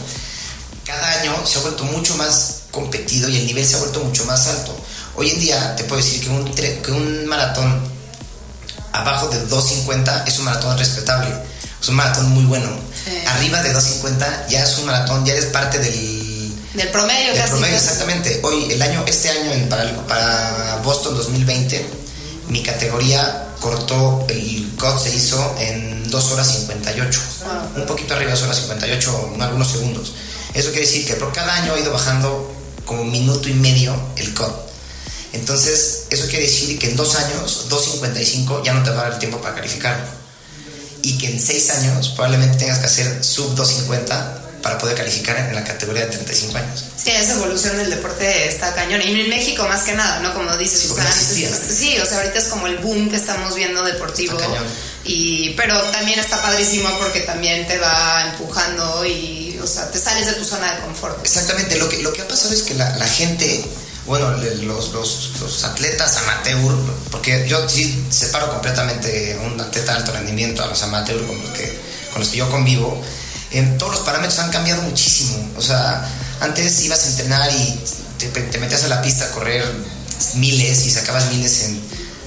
cada 0.87 1.21
año 1.21 1.35
se 1.45 1.59
ha 1.59 1.61
vuelto 1.63 1.85
mucho 1.85 2.17
más 2.17 2.61
competido 2.71 3.29
y 3.29 3.37
el 3.37 3.45
nivel 3.47 3.67
se 3.67 3.75
ha 3.77 3.79
vuelto 3.81 4.01
mucho 4.01 4.25
más 4.25 4.47
alto. 4.47 4.75
Hoy 5.17 5.29
en 5.33 5.41
día 5.41 5.77
te 5.77 5.85
puedo 5.85 6.01
decir 6.03 6.23
que 6.23 6.31
un, 6.31 6.51
que 6.55 6.93
un 6.93 7.27
maratón 7.27 7.79
abajo 8.95 9.29
de 9.29 9.37
2.50 9.47 10.27
es 10.27 10.39
un 10.39 10.47
maratón 10.47 10.79
respetable, 10.79 11.29
es 11.79 11.89
un 11.91 11.97
maratón 11.97 12.31
muy 12.31 12.45
bueno. 12.45 12.71
Sí. 13.05 13.19
Arriba 13.27 13.63
de 13.63 13.75
2.50 13.75 14.49
ya 14.49 14.65
es 14.65 14.79
un 14.79 14.87
maratón, 14.87 15.27
ya 15.27 15.35
eres 15.35 15.45
parte 15.47 15.79
del 15.79 16.55
Del 16.73 16.89
promedio 16.89 17.33
el 17.33 17.37
casi. 17.37 17.51
promedio, 17.51 17.75
casi. 17.75 17.85
exactamente. 17.87 18.41
Hoy, 18.45 18.73
el 18.73 18.81
año, 18.81 19.05
este 19.07 19.29
año 19.29 19.69
para, 19.69 19.95
para 20.07 20.77
Boston 20.83 21.15
2020, 21.19 22.08
mi 22.49 22.62
categoría 22.62 23.49
cortó, 23.61 24.25
el 24.28 24.71
cut 24.78 24.99
se 24.99 25.14
hizo 25.14 25.57
en 25.59 26.11
2 26.11 26.33
horas 26.33 26.52
58. 26.52 27.21
Wow. 27.45 27.83
Un 27.83 27.87
poquito 27.87 28.14
arriba 28.14 28.31
de 28.31 28.37
2 28.37 28.45
horas 28.45 28.57
58, 28.59 29.33
en 29.35 29.43
algunos 29.43 29.69
segundos. 29.69 30.12
Eso 30.55 30.71
quiere 30.71 30.87
decir 30.87 31.07
que 31.07 31.14
por 31.14 31.33
cada 31.33 31.55
año 31.55 31.75
ha 31.75 31.78
ido 31.78 31.93
bajando 31.93 32.52
como 32.85 33.05
minuto 33.05 33.49
y 33.49 33.55
medio 33.55 33.95
el 34.17 34.35
cut. 34.35 34.52
Entonces, 35.33 36.07
eso 36.11 36.26
quiere 36.28 36.47
decir 36.47 36.78
que 36.78 36.90
en 36.90 36.97
dos 36.97 37.14
años, 37.17 37.67
2.55 37.69 38.64
ya 38.64 38.73
no 38.73 38.83
te 38.83 38.90
va 38.90 39.00
a 39.00 39.02
dar 39.05 39.12
el 39.12 39.19
tiempo 39.19 39.40
para 39.40 39.55
calificarlo. 39.55 40.07
Y 41.02 41.19
que 41.19 41.31
en 41.31 41.40
seis 41.40 41.71
años 41.71 42.09
probablemente 42.11 42.59
tengas 42.59 42.78
que 42.78 42.87
hacer 42.87 43.23
sub 43.23 43.55
2.50 43.55 44.48
para 44.62 44.79
poder 44.79 44.97
calificar 44.97 45.37
en 45.37 45.55
la 45.55 45.65
categoría 45.65 46.03
de 46.07 46.12
35 46.12 46.59
años. 46.59 46.85
Sí, 46.97 47.11
esa 47.11 47.35
evolución 47.35 47.77
del 47.77 47.91
deporte 47.91 48.49
está 48.49 48.75
cañón. 48.75 49.00
Y 49.03 49.21
en 49.21 49.29
México 49.31 49.67
más 49.69 49.83
que 49.83 49.93
nada, 49.95 50.21
¿no? 50.21 50.35
Como 50.35 50.55
dices, 50.57 50.81
Sí, 50.81 50.88
o 50.91 50.95
sea, 50.95 51.05
antes- 51.05 51.77
sí, 51.79 51.99
o 51.99 52.07
sea, 52.07 52.19
ahorita 52.19 52.38
es 52.38 52.45
como 52.47 52.67
el 52.67 52.79
boom 52.79 53.09
que 53.11 53.17
estamos 53.17 53.55
viendo 53.55 53.83
deportivo. 53.85 54.33
Está 54.37 54.47
cañón. 54.49 54.65
Y, 55.05 55.50
pero 55.57 55.81
también 55.91 56.19
está 56.19 56.43
padrísimo 56.43 56.88
porque 56.99 57.21
también 57.21 57.67
te 57.67 57.79
va 57.79 58.25
empujando 58.31 59.07
y, 59.07 59.59
o 59.62 59.67
sea, 59.67 59.91
te 59.91 59.99
sales 59.99 60.27
de 60.27 60.33
tu 60.35 60.45
zona 60.45 60.75
de 60.75 60.81
confort. 60.81 61.19
Exactamente, 61.25 61.77
lo 61.79 61.88
que, 61.88 62.03
lo 62.03 62.12
que 62.12 62.23
ha 62.23 62.29
pasado 62.29 62.53
es 62.53 62.62
que 62.62 62.75
la, 62.75 62.95
la 62.99 63.07
gente, 63.07 63.65
bueno, 64.07 64.31
los, 64.37 64.93
los, 64.93 65.31
los 65.41 65.65
atletas 65.65 66.17
amateur, 66.19 66.75
porque 67.11 67.47
yo 67.49 67.67
sí 67.69 68.05
separo 68.11 68.50
completamente 68.50 69.38
un 69.47 69.59
atleta 69.61 69.93
de 69.93 69.99
alto 69.99 70.12
rendimiento 70.12 70.62
a 70.62 70.67
los 70.67 70.83
amateur 70.83 71.25
con 71.27 71.41
los 71.43 71.50
que, 71.57 71.79
con 72.12 72.21
los 72.21 72.29
que 72.29 72.37
yo 72.38 72.50
convivo, 72.50 73.03
en 73.50 73.78
todos 73.78 73.93
los 73.93 74.00
parámetros 74.02 74.38
han 74.38 74.50
cambiado 74.50 74.83
muchísimo. 74.83 75.50
O 75.57 75.62
sea, 75.62 76.07
antes 76.40 76.81
ibas 76.83 77.05
a 77.05 77.09
entrenar 77.09 77.50
y 77.52 77.81
te, 78.19 78.28
te 78.28 78.59
metías 78.59 78.85
a 78.85 78.88
la 78.88 79.02
pista 79.02 79.26
a 79.26 79.31
correr 79.31 79.64
miles 80.35 80.87
y 80.87 80.90
sacabas 80.90 81.31
miles 81.31 81.62
en, 81.64 81.81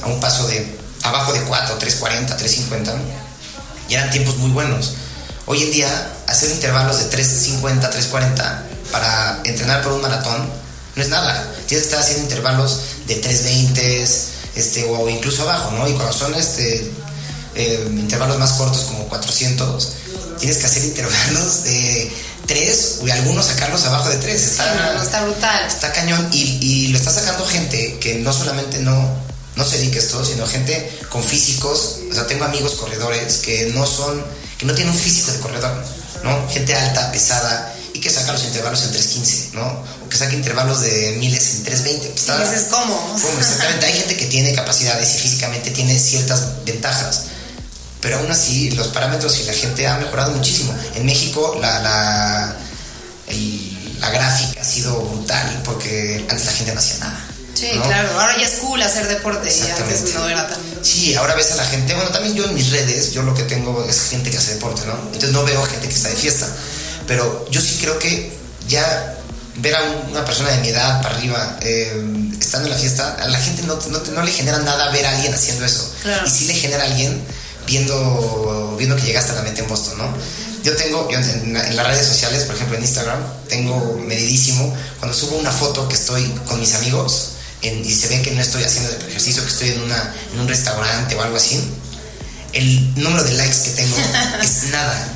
a 0.04 0.08
un 0.08 0.20
paso 0.20 0.48
de 0.48 0.80
abajo 1.04 1.34
de 1.34 1.42
4, 1.42 1.80
3.40, 1.80 2.38
3.50 2.38 2.96
y 3.90 3.96
eran 3.96 4.10
tiempos 4.10 4.38
muy 4.38 4.52
buenos. 4.52 4.96
Hoy 5.46 5.64
en 5.64 5.72
día, 5.72 6.14
hacer 6.28 6.50
intervalos 6.52 7.00
de 7.00 7.18
3.50, 7.18 7.92
3.40 7.92 8.62
para 8.92 9.42
entrenar 9.44 9.82
por 9.82 9.94
un 9.94 10.02
maratón 10.02 10.50
no 10.96 11.02
es 11.02 11.10
nada. 11.10 11.44
Tienes 11.68 11.88
que 11.88 11.90
estar 11.90 12.00
haciendo 12.00 12.24
intervalos 12.24 12.80
de 13.08 13.22
3.20 13.22 13.78
este, 14.56 14.86
o 14.86 15.10
incluso 15.10 15.44
abajo, 15.44 15.72
¿no? 15.72 15.88
Y 15.88 15.94
cuando 15.94 16.14
son 16.14 16.36
este, 16.36 16.92
eh, 17.56 17.88
intervalos 17.90 18.38
más 18.40 18.54
cortos, 18.54 18.82
como 18.82 19.08
400, 19.08 19.94
tienes 20.42 20.58
que 20.58 20.66
hacer 20.66 20.84
intervalos 20.84 21.64
de 21.64 22.12
3 22.48 23.00
y 23.06 23.12
algunos 23.12 23.46
sacarlos 23.46 23.86
abajo 23.86 24.10
de 24.10 24.18
3. 24.18 24.42
Sí, 24.42 24.48
Está, 24.52 24.74
no, 24.76 24.94
no, 24.96 25.02
está 25.04 25.24
brutal. 25.24 25.66
está 25.68 25.94
cañón 25.94 26.28
y, 26.34 26.58
y 26.62 26.88
lo 26.90 26.98
está 26.98 27.12
sacando 27.12 27.46
gente 27.46 27.98
que 28.00 28.16
no 28.16 28.34
solamente 28.34 28.80
no, 28.80 29.10
no 29.56 29.64
se 29.64 29.78
dedica 29.78 29.98
a 29.98 30.02
esto, 30.02 30.26
sino 30.26 30.46
gente 30.48 31.00
con 31.10 31.24
físicos. 31.24 32.00
O 32.12 32.14
sea, 32.14 32.28
tengo 32.28 32.44
amigos 32.46 32.74
corredores 32.74 33.38
que 33.38 33.72
no 33.74 33.86
son, 33.86 34.24
que 34.58 34.66
no 34.66 34.74
tienen 34.74 34.94
un 34.94 35.00
físico 35.00 35.32
de 35.32 35.40
corredor, 35.40 35.72
¿no? 36.24 36.50
Gente 36.50 36.76
alta, 36.76 37.12
pesada 37.12 37.74
y 37.94 38.00
que 38.00 38.10
saca 38.10 38.32
los 38.32 38.44
intervalos 38.44 38.82
en 38.84 38.92
3.15, 38.94 39.52
¿no? 39.54 39.84
O 40.06 40.10
que 40.10 40.18
saca 40.18 40.34
intervalos 40.34 40.82
de 40.82 41.16
miles 41.20 41.56
en 41.56 41.66
3.20. 41.66 42.00
Pues 42.48 42.64
¿cómo? 42.70 42.96
¿Cómo? 43.22 43.40
Exactamente. 43.40 43.86
Hay 43.86 43.94
gente 43.94 44.18
que 44.18 44.26
tiene 44.26 44.54
capacidades 44.54 45.16
y 45.16 45.20
físicamente 45.20 45.72
tiene 45.72 45.98
ciertas 46.00 46.64
ventajas. 46.66 47.26
Pero 48.02 48.18
aún 48.18 48.32
así, 48.32 48.72
los 48.72 48.88
parámetros 48.88 49.40
y 49.40 49.44
la 49.44 49.54
gente 49.54 49.88
ha 49.88 49.98
mejorado 49.98 50.32
muchísimo. 50.32 50.74
En 50.96 51.06
México, 51.06 51.58
la, 51.62 51.80
la, 51.80 52.56
el- 53.28 54.00
la 54.00 54.10
gráfica 54.10 54.62
ha 54.62 54.64
sido 54.66 55.00
brutal 55.00 55.62
porque 55.64 56.26
antes 56.30 56.46
la 56.46 56.52
gente 56.52 56.74
no 56.74 56.80
hacía 56.80 56.98
nada. 56.98 57.20
Sí, 57.54 57.70
¿no? 57.76 57.84
claro. 57.84 58.10
Ahora 58.20 58.36
ya 58.40 58.48
es 58.48 58.54
cool 58.56 58.82
hacer 58.82 59.08
deporte 59.08 59.48
y 59.54 59.70
antes 59.72 60.14
no 60.16 60.28
era 60.28 60.48
tan. 60.48 60.58
Sí, 60.82 61.14
ahora 61.14 61.36
ves 61.36 61.52
a 61.52 61.56
la 61.58 61.66
gente, 61.66 61.94
bueno, 61.94 62.10
también 62.10 62.34
yo 62.34 62.46
en 62.46 62.56
mis 62.56 62.72
redes, 62.72 63.12
yo 63.14 63.22
lo 63.22 63.36
que 63.36 63.44
tengo 63.44 63.86
es 63.88 64.10
gente 64.10 64.32
que 64.32 64.38
hace 64.38 64.56
deporte, 64.56 64.82
¿no? 64.88 64.94
Entonces 65.06 65.30
no 65.32 65.44
veo 65.44 65.62
gente 65.64 65.88
que 65.88 65.94
está 65.94 66.10
de 66.10 66.16
fiesta. 66.16 66.48
Pero 67.06 67.48
yo 67.52 67.62
sí 67.62 67.78
creo 67.80 68.00
que 68.00 68.36
ya 68.68 69.18
ver 69.58 69.76
a 69.76 69.84
un- 69.84 70.12
una 70.12 70.26
persona 70.26 70.50
de 70.50 70.58
mi 70.62 70.70
edad 70.70 71.04
para 71.04 71.16
arriba 71.16 71.58
eh, 71.62 71.94
estando 72.40 72.68
en 72.68 72.74
la 72.74 72.80
fiesta, 72.80 73.16
a 73.22 73.28
la 73.28 73.38
gente 73.40 73.62
no, 73.64 73.76
no, 73.90 74.00
no 74.00 74.24
le 74.24 74.32
genera 74.32 74.58
nada 74.60 74.90
ver 74.90 75.06
a 75.06 75.12
alguien 75.12 75.32
haciendo 75.32 75.64
eso. 75.64 75.94
Claro. 76.02 76.26
Y 76.26 76.30
sí 76.32 76.46
le 76.46 76.56
genera 76.56 76.84
a 76.84 76.88
alguien 76.88 77.22
viendo, 77.68 78.76
viendo 78.78 78.96
que 78.96 79.04
llegaste 79.04 79.32
a 79.32 79.36
la 79.36 79.42
mente 79.44 79.62
en 79.62 79.68
Boston, 79.68 79.98
¿no? 79.98 80.14
Yo 80.64 80.76
tengo, 80.76 81.10
yo 81.10 81.18
en, 81.18 81.56
en 81.56 81.76
las 81.76 81.88
redes 81.88 82.06
sociales, 82.06 82.44
por 82.44 82.56
ejemplo 82.56 82.78
en 82.78 82.84
Instagram, 82.84 83.20
tengo 83.50 83.98
medidísimo, 84.06 84.76
cuando 85.00 85.18
subo 85.18 85.38
una 85.38 85.52
foto 85.52 85.88
que 85.88 85.96
estoy 85.96 86.24
con 86.48 86.60
mis 86.60 86.74
amigos 86.76 87.30
en- 87.64 87.84
y 87.84 87.92
se 87.94 88.08
ve 88.10 88.22
que 88.22 88.32
no 88.32 88.42
estoy 88.42 88.64
haciendo 88.64 88.90
ejercicio, 89.08 89.44
que 89.44 89.50
estoy 89.50 89.70
en, 89.70 89.82
una, 89.82 90.14
en 90.34 90.40
un 90.40 90.48
restaurante 90.48 91.16
o 91.16 91.22
algo 91.22 91.38
así, 91.38 91.60
el 92.54 92.94
número 93.02 93.24
de 93.24 93.34
likes 93.34 93.58
que 93.64 93.70
tengo 93.72 93.96
es 94.44 94.64
nada. 94.72 95.08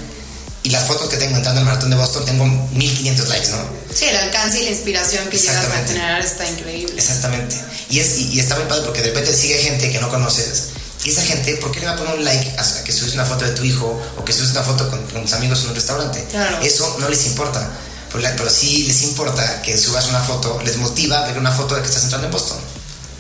Y 0.64 0.70
las 0.72 0.86
fotos 0.88 1.10
que 1.10 1.18
tengo 1.18 1.36
entrando 1.38 1.60
al 1.62 1.66
maratón 1.68 1.92
de 1.92 1.96
Boston, 1.96 2.26
tengo 2.26 2.46
1500 2.46 3.28
likes, 3.28 3.50
¿no? 3.50 3.58
Sí, 3.94 4.06
el 4.06 4.16
alcance 4.18 4.60
y 4.62 4.64
la 4.66 4.72
inspiración 4.72 5.30
que 5.30 5.38
llegas 5.38 5.64
a 5.64 5.86
generar 5.86 6.22
está 6.26 6.50
increíble. 6.50 6.96
Exactamente. 6.98 7.56
Y, 7.92 8.00
es, 8.00 8.18
y, 8.18 8.30
y 8.34 8.40
está 8.40 8.56
muy 8.56 8.66
padre 8.66 8.82
porque 8.84 9.02
de 9.02 9.10
repente 9.10 9.32
sigue 9.32 9.60
gente 9.60 9.92
que 9.92 10.00
no 10.00 10.10
conoces. 10.10 10.70
Y 11.06 11.12
esa 11.12 11.22
gente, 11.22 11.56
¿por 11.58 11.72
qué 11.72 11.80
le 11.82 11.86
va 11.86 11.92
a 11.94 11.96
poner 11.98 12.16
un 12.16 12.26
like 12.26 12.56
a 12.58 12.84
que 12.84 12.92
subes 12.92 13.14
una 13.14 13.26
foto 13.26 13.46
de 13.46 13.52
tu 13.52 13.64
hijo 13.64 14.02
o 14.18 14.26
que 14.26 14.34
subes 14.34 14.50
una 14.52 14.64
foto 14.64 14.90
con, 14.90 15.06
con 15.06 15.22
tus 15.22 15.34
amigos 15.34 15.62
en 15.62 15.70
un 15.70 15.76
restaurante? 15.76 16.26
Claro. 16.32 16.60
Eso 16.64 16.98
no 17.00 17.08
les 17.08 17.26
importa. 17.28 17.70
Pero, 18.12 18.50
sí 18.50 18.84
les 18.88 19.04
importa 19.04 19.62
que 19.62 19.78
subas 19.78 20.08
una 20.08 20.20
foto, 20.22 20.60
les 20.64 20.78
motiva 20.78 21.26
ver 21.28 21.38
una 21.38 21.52
foto 21.52 21.76
de 21.76 21.82
que 21.82 21.88
estás 21.88 22.04
entrando 22.04 22.28
en 22.28 22.32
Boston. 22.34 22.58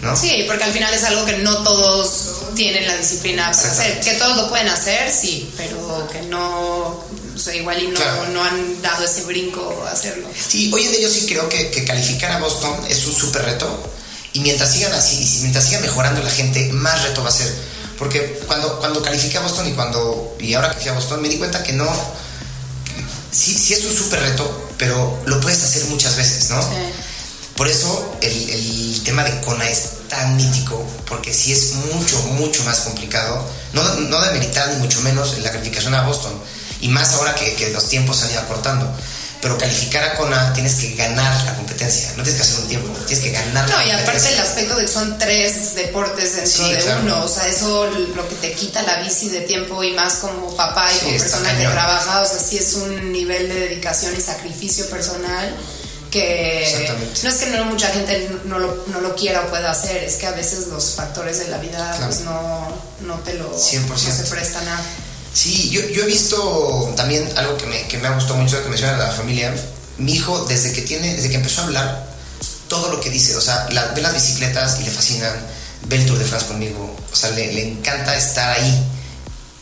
¿No? 0.01 0.15
Sí, 0.15 0.46
porque 0.48 0.63
al 0.63 0.72
final 0.74 0.94
es 0.94 1.04
algo 1.04 1.25
que 1.25 1.38
no 1.39 1.63
todos 1.63 2.54
tienen 2.56 2.88
la 2.88 2.96
disciplina 2.98 3.51
para 3.51 3.72
hacer. 3.72 4.00
Que 4.00 4.13
todos 4.13 4.36
lo 4.38 4.50
pueden 4.50 4.68
hacer, 4.70 5.12
sí, 5.12 5.51
pero 5.58 6.08
que 6.12 6.22
no, 6.24 6.88
o 7.36 7.39
sea, 7.39 7.54
igual 7.56 7.82
y 7.84 7.88
no, 7.88 7.96
Claro. 7.96 8.27
no 8.30 8.44
han 8.44 8.82
dado 8.82 9.06
ese 9.06 9.24
brinco 9.24 9.86
a 9.88 9.92
hacerlo. 9.92 10.27
Sí, 10.50 10.72
hoy 10.74 10.86
en 10.86 10.92
día 10.92 11.01
yo 11.01 11.10
sí 11.10 11.25
creo 11.27 11.48
que, 11.50 11.70
que 11.72 11.86
calificar 11.86 12.32
a 12.32 12.39
Boston 12.39 12.75
es 12.89 13.06
un 13.06 13.13
súper 13.15 13.44
reto. 13.44 13.92
Y 14.34 14.39
mientras 14.42 14.72
sigan 14.72 14.92
así, 14.94 15.15
y 15.18 15.39
mientras 15.42 15.65
siga 15.65 15.80
mejorando 15.80 16.22
la 16.22 16.30
gente, 16.30 16.70
más 16.74 17.04
reto 17.04 17.22
va 17.24 17.30
a 17.30 17.34
ser. 17.34 17.54
Porque 17.98 18.42
cuando, 18.48 18.80
cuando 18.80 19.02
califiqué 19.02 19.38
a 19.38 19.42
Boston 19.42 19.68
y 19.68 19.74
cuando 19.74 20.36
y 20.40 20.54
ahora 20.54 20.74
que 20.74 20.82
fui 20.82 20.90
a 20.90 20.94
Boston, 20.94 21.22
me 21.22 21.30
di 21.30 21.38
cuenta 21.38 21.64
que 21.64 21.74
no. 21.74 21.90
Sí, 23.32 23.54
sí 23.54 23.74
es 23.74 23.84
un 23.86 23.96
súper 23.96 24.22
reto, 24.22 24.70
pero 24.78 25.20
lo 25.25 25.40
puedes 25.42 25.64
hacer 25.64 25.84
muchas 25.86 26.16
veces, 26.16 26.50
¿no? 26.50 26.62
Sí. 26.62 26.68
Por 27.56 27.68
eso 27.70 28.18
el, 28.22 28.50
el 28.50 29.02
tema 29.04 29.24
de 29.24 29.40
Kona 29.42 29.70
es 29.70 30.08
tan 30.10 30.36
mítico, 30.36 30.86
porque 31.08 31.34
sí 31.34 31.54
es 31.54 31.74
mucho, 31.94 32.20
mucho 32.34 32.64
más 32.66 32.80
complicado. 32.80 33.46
No, 33.74 33.82
no 34.02 34.22
de 34.22 34.32
meritar 34.32 34.70
ni 34.70 34.78
mucho 34.78 35.00
menos 35.02 35.38
la 35.40 35.52
calificación 35.52 35.94
a 35.94 36.02
Boston. 36.04 36.34
Y 36.82 36.90
más 36.90 37.14
ahora 37.14 37.34
que, 37.36 37.54
que 37.56 37.70
los 37.72 37.88
tiempos 37.88 38.18
se 38.18 38.25
han 38.25 38.32
ido 38.32 38.42
acortando. 38.42 38.94
Pero 39.46 39.60
calificar 39.60 40.04
a 40.04 40.16
Kona 40.16 40.54
tienes 40.54 40.74
que 40.74 40.96
ganar 40.96 41.44
la 41.46 41.54
competencia. 41.56 42.08
No 42.18 42.24
tienes 42.24 42.34
que 42.34 42.42
hacer 42.42 42.60
un 42.62 42.68
tiempo, 42.68 43.00
tienes 43.06 43.24
que 43.24 43.30
ganar 43.32 43.70
la 43.70 43.75
No, 43.75 43.86
y 43.86 43.92
aparte 43.92 44.34
el 44.34 44.40
aspecto 44.40 44.75
de 44.75 44.86
que 44.86 44.92
son 44.92 45.20
tres 45.20 45.75
deportes 45.75 46.36
dentro 46.36 46.66
Sí, 46.66 46.74
de 46.74 46.80
claro. 46.80 47.02
uno, 47.04 47.24
o 47.25 47.28
sea, 47.28 47.48
eso 47.48 47.86
lo 48.16 48.28
que 48.28 48.34
te 48.38 48.54
quita 48.54 48.82
la 48.82 49.02
bici 49.02 49.30
de 49.30 49.42
tiempo 49.42 49.84
y 49.84 49.92
más 49.94 50.16
como 50.16 50.56
papá 50.56 50.90
y 50.92 50.96
Sí, 50.96 51.06
como 51.06 51.18
persona 51.20 51.50
que 51.52 51.58
cañón. 51.58 51.74
trabaja, 51.74 52.22
o 52.22 52.25
sea, 52.25 52.40
sí 52.40 52.58
es 52.58 52.74
un 52.74 53.12
nivel 53.12 53.48
de 53.48 53.54
dedicación 53.54 54.16
y 54.18 54.22
sacrificio 54.22 54.90
personal 54.90 55.56
que 56.10 56.90
no 57.24 57.30
es 57.30 57.36
que 57.36 57.46
no 57.52 57.66
mucha 57.66 57.90
gente 57.90 58.30
no 58.46 58.58
lo, 58.58 58.84
no 58.88 59.02
lo 59.02 59.16
quiera 59.16 59.42
o 59.42 59.50
pueda 59.50 59.70
hacer, 59.72 59.98
es 60.04 60.16
que 60.16 60.25
a 60.25 60.32
veces 60.32 60.68
los 60.68 60.94
factores 60.96 61.40
de 61.40 61.50
la 61.50 61.58
vida 61.58 61.78
Claro. 61.78 62.06
pues 62.08 62.22
no, 62.22 62.68
no 63.02 63.16
te 63.20 63.34
lo 63.36 63.54
100%. 63.56 63.86
no 63.90 63.98
se 63.98 64.24
prestan 64.24 64.68
a... 64.70 64.82
Sí, 65.36 65.70
yo, 65.70 65.82
yo 65.89 66.04
he 66.04 66.08
visto 66.08 66.94
también 66.96 67.30
algo 67.36 67.58
que 67.58 67.65
me, 67.65 67.82
que 67.88 67.98
me 67.98 68.08
ha 68.08 68.12
gustado 68.12 68.38
mucho 68.38 68.63
que 68.63 68.70
menciona 68.70 68.96
la 68.98 69.12
familia. 69.12 69.54
Mi 69.98 70.13
hijo, 70.13 70.46
desde 70.46 70.72
que 70.72 70.82
tiene, 70.82 71.13
desde 71.13 71.30
que 71.30 71.36
empezó 71.36 71.62
a 71.62 71.63
hablar, 71.65 72.08
todo 72.70 72.89
lo 72.89 73.01
que 73.01 73.10
dice, 73.10 73.36
o 73.36 73.42
sea, 73.42 73.68
la- 73.72 73.88
ve 73.88 74.01
las 74.01 74.13
bicicletas 74.13 74.80
y 74.80 74.84
le 74.86 74.92
fascinan, 74.92 75.36
ve 75.88 75.98
el 75.98 76.06
Tour 76.06 76.18
de 76.20 76.25
France 76.25 76.48
conmigo, 76.48 76.96
o 77.12 77.15
sea, 77.15 77.32
le, 77.32 77.51
le 77.51 77.68
encanta 77.70 78.15
estar 78.15 78.58
ahí. 78.58 78.84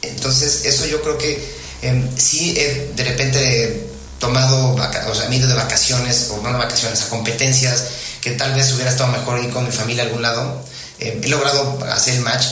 Entonces, 0.04 0.62
eso 0.66 0.86
yo 0.86 1.02
creo 1.02 1.18
que 1.18 1.44
eh, 1.82 2.10
sí 2.18 2.54
de 2.54 3.04
repente 3.04 3.90
tomado, 4.20 4.76
o 5.10 5.16
sea, 5.16 5.28
me 5.28 5.38
ido 5.38 5.48
de 5.50 5.56
vacaciones, 5.56 6.30
o 6.32 6.42
no 6.42 6.50
de 6.52 6.58
vacaciones, 6.58 7.02
a 7.02 7.10
competencias, 7.10 7.86
que 8.22 8.32
tal 8.32 8.54
vez 8.54 8.72
hubiera 8.74 8.92
estado 8.92 9.12
mejor 9.12 9.44
ir 9.44 9.50
con 9.50 9.66
mi 9.66 9.72
familia 9.72 10.04
a 10.04 10.06
algún 10.06 10.22
lado. 10.22 10.64
Eh, 11.00 11.20
he 11.22 11.28
logrado 11.28 11.84
hacer 11.92 12.14
el 12.16 12.22
match, 12.22 12.46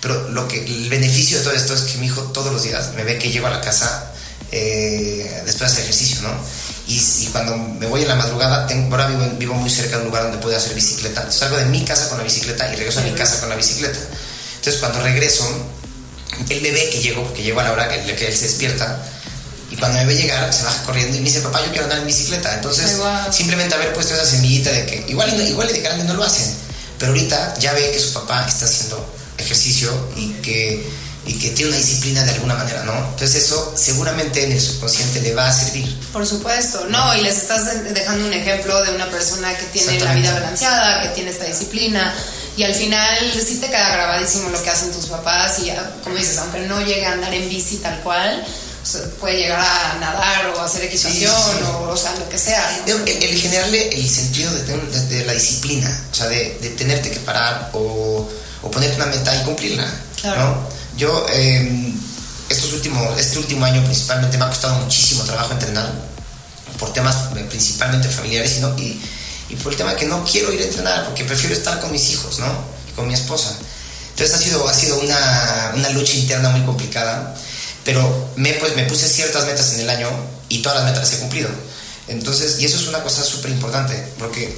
pero 0.00 0.28
lo 0.30 0.46
que, 0.46 0.64
el 0.64 0.88
beneficio 0.88 1.38
de 1.38 1.44
todo 1.44 1.54
esto 1.54 1.74
es 1.74 1.82
que 1.82 1.98
mi 1.98 2.06
hijo 2.06 2.22
todos 2.32 2.52
los 2.52 2.62
días 2.62 2.92
me 2.94 3.04
ve 3.04 3.18
que 3.18 3.30
llego 3.30 3.46
a 3.46 3.50
la 3.50 3.60
casa 3.60 4.12
eh, 4.52 5.42
después 5.44 5.58
de 5.58 5.66
hacer 5.66 5.84
ejercicio, 5.84 6.22
¿no? 6.22 6.30
Y, 6.86 6.96
y 6.96 7.28
cuando 7.32 7.56
me 7.56 7.86
voy 7.86 8.02
en 8.02 8.08
la 8.08 8.14
madrugada, 8.14 8.66
tengo, 8.66 8.90
ahora 8.90 9.08
vivo, 9.08 9.28
vivo 9.36 9.54
muy 9.54 9.68
cerca 9.68 9.96
de 9.96 10.02
un 10.02 10.08
lugar 10.08 10.22
donde 10.22 10.38
puedo 10.38 10.56
hacer 10.56 10.74
bicicleta. 10.74 11.30
Salgo 11.30 11.56
de 11.56 11.66
mi 11.66 11.84
casa 11.84 12.08
con 12.08 12.18
la 12.18 12.24
bicicleta 12.24 12.72
y 12.72 12.76
regreso 12.76 13.00
a 13.00 13.02
mi 13.02 13.12
casa 13.12 13.40
con 13.40 13.50
la 13.50 13.56
bicicleta. 13.56 13.98
Entonces 14.56 14.80
cuando 14.80 15.00
regreso, 15.00 15.44
él 16.48 16.62
me 16.62 16.70
ve 16.70 16.88
que 16.90 17.00
llego, 17.00 17.32
que 17.34 17.42
llego 17.42 17.60
a 17.60 17.64
la 17.64 17.72
hora 17.72 17.88
que, 17.88 18.14
que 18.14 18.28
él 18.28 18.34
se 18.34 18.44
despierta. 18.46 19.02
Y 19.70 19.76
cuando 19.76 19.98
me 19.98 20.06
ve 20.06 20.16
llegar, 20.16 20.50
se 20.54 20.62
baja 20.62 20.82
corriendo 20.84 21.16
y 21.16 21.20
me 21.20 21.26
dice, 21.26 21.40
papá, 21.40 21.60
yo 21.62 21.70
quiero 21.70 21.84
andar 21.84 21.98
en 21.98 22.06
bicicleta. 22.06 22.54
Entonces, 22.54 22.96
guau. 22.96 23.32
simplemente 23.32 23.74
haber 23.74 23.92
puesto 23.92 24.14
esa 24.14 24.24
semillita 24.24 24.70
de 24.70 24.86
que 24.86 25.04
igual, 25.08 25.28
igual 25.46 25.70
de 25.70 25.80
grande 25.80 26.04
no 26.04 26.14
lo 26.14 26.24
hacen, 26.24 26.54
pero 26.98 27.12
ahorita 27.12 27.58
ya 27.58 27.74
ve 27.74 27.90
que 27.90 28.00
su 28.00 28.14
papá 28.14 28.46
está 28.48 28.64
haciendo 28.64 29.17
ejercicio 29.52 29.90
y 30.16 30.28
que, 30.42 30.86
y 31.26 31.34
que 31.38 31.50
tiene 31.50 31.70
una 31.72 31.78
disciplina 31.80 32.22
de 32.24 32.32
alguna 32.32 32.54
manera, 32.54 32.84
¿no? 32.84 32.92
Entonces 33.10 33.44
eso 33.44 33.72
seguramente 33.76 34.44
en 34.44 34.52
el 34.52 34.60
subconsciente 34.60 35.20
le 35.20 35.34
va 35.34 35.48
a 35.48 35.52
servir. 35.52 35.86
Por 36.12 36.26
supuesto, 36.26 36.86
no, 36.88 37.14
y 37.16 37.20
les 37.22 37.36
estás 37.38 37.66
de- 37.66 37.92
dejando 37.92 38.26
un 38.26 38.32
ejemplo 38.32 38.82
de 38.84 38.94
una 38.94 39.10
persona 39.10 39.56
que 39.56 39.64
tiene 39.66 39.98
la 40.00 40.14
vida 40.14 40.32
balanceada, 40.34 41.02
que 41.02 41.08
tiene 41.10 41.30
esta 41.30 41.44
disciplina, 41.44 42.14
y 42.56 42.62
al 42.64 42.74
final 42.74 43.18
sí 43.46 43.56
te 43.60 43.66
queda 43.68 43.90
grabadísimo 43.92 44.48
lo 44.50 44.62
que 44.62 44.70
hacen 44.70 44.90
tus 44.92 45.06
papás, 45.06 45.58
y 45.60 45.70
ah, 45.70 45.92
como 46.02 46.16
dices, 46.16 46.38
aunque 46.38 46.60
no 46.60 46.80
llegue 46.80 47.06
a 47.06 47.12
andar 47.12 47.32
en 47.34 47.48
bici 47.48 47.76
tal 47.76 48.00
cual, 48.02 48.44
puede 49.20 49.36
llegar 49.36 49.60
a 49.60 49.98
nadar 50.00 50.46
o 50.56 50.62
hacer 50.62 50.84
equitación, 50.84 51.30
Sí, 51.30 51.58
sí. 51.58 51.64
O, 51.64 51.90
o 51.90 51.96
sea, 51.96 52.14
lo 52.16 52.26
que 52.30 52.38
sea. 52.38 52.82
¿no? 52.86 52.94
El, 53.04 53.22
el 53.22 53.38
generarle 53.38 53.90
el 53.94 54.08
sentido 54.08 54.50
de, 54.54 54.60
tener- 54.62 54.88
de- 54.90 55.16
de 55.18 55.24
la 55.26 55.34
disciplina, 55.34 56.04
o 56.10 56.14
sea, 56.14 56.26
de, 56.28 56.56
de 56.62 56.70
tenerte 56.70 57.10
que 57.10 57.20
parar 57.20 57.68
o, 57.74 58.26
o 58.62 58.70
ponerte 58.70 58.96
una 58.96 59.06
meta 59.06 59.34
y 59.36 59.44
cumplirla. 59.44 59.92
Claro. 60.20 60.44
¿no? 60.44 60.68
Yo, 60.96 61.26
eh, 61.32 61.92
estos 62.48 62.72
últimos, 62.72 63.18
este 63.18 63.38
último 63.38 63.64
año 63.64 63.82
principalmente 63.84 64.36
me 64.38 64.44
ha 64.44 64.48
costado 64.48 64.76
muchísimo 64.80 65.22
trabajo 65.24 65.52
entrenar 65.52 65.90
por 66.78 66.92
temas 66.92 67.16
principalmente 67.48 68.08
familiares 68.08 68.56
y, 68.56 68.60
no- 68.60 68.76
y, 68.78 69.00
y 69.50 69.56
por 69.56 69.72
el 69.72 69.78
tema 69.78 69.94
que 69.96 70.06
no 70.06 70.24
quiero 70.24 70.52
ir 70.52 70.60
a 70.60 70.64
entrenar 70.64 71.04
porque 71.04 71.24
prefiero 71.24 71.54
estar 71.54 71.80
con 71.80 71.90
mis 71.92 72.10
hijos, 72.10 72.38
¿no? 72.38 72.46
Y 72.90 72.92
con 72.92 73.06
mi 73.06 73.14
esposa. 73.14 73.54
Entonces 74.10 74.34
ha 74.34 74.38
sido, 74.42 74.68
ha 74.68 74.74
sido 74.74 74.98
una, 75.00 75.72
una 75.76 75.90
lucha 75.90 76.14
interna 76.14 76.48
muy 76.50 76.62
complicada, 76.62 77.34
pero 77.84 78.30
me, 78.36 78.52
pues, 78.54 78.74
me 78.76 78.84
puse 78.84 79.08
ciertas 79.08 79.46
metas 79.46 79.72
en 79.74 79.80
el 79.80 79.90
año 79.90 80.08
y 80.48 80.58
todas 80.62 80.78
las 80.78 80.86
metas 80.86 81.08
las 81.08 81.18
he 81.18 81.20
cumplido. 81.22 81.48
Entonces, 82.08 82.58
y 82.58 82.64
eso 82.64 82.76
es 82.76 82.88
una 82.88 83.02
cosa 83.02 83.22
súper 83.22 83.50
importante, 83.52 83.94
porque 84.18 84.56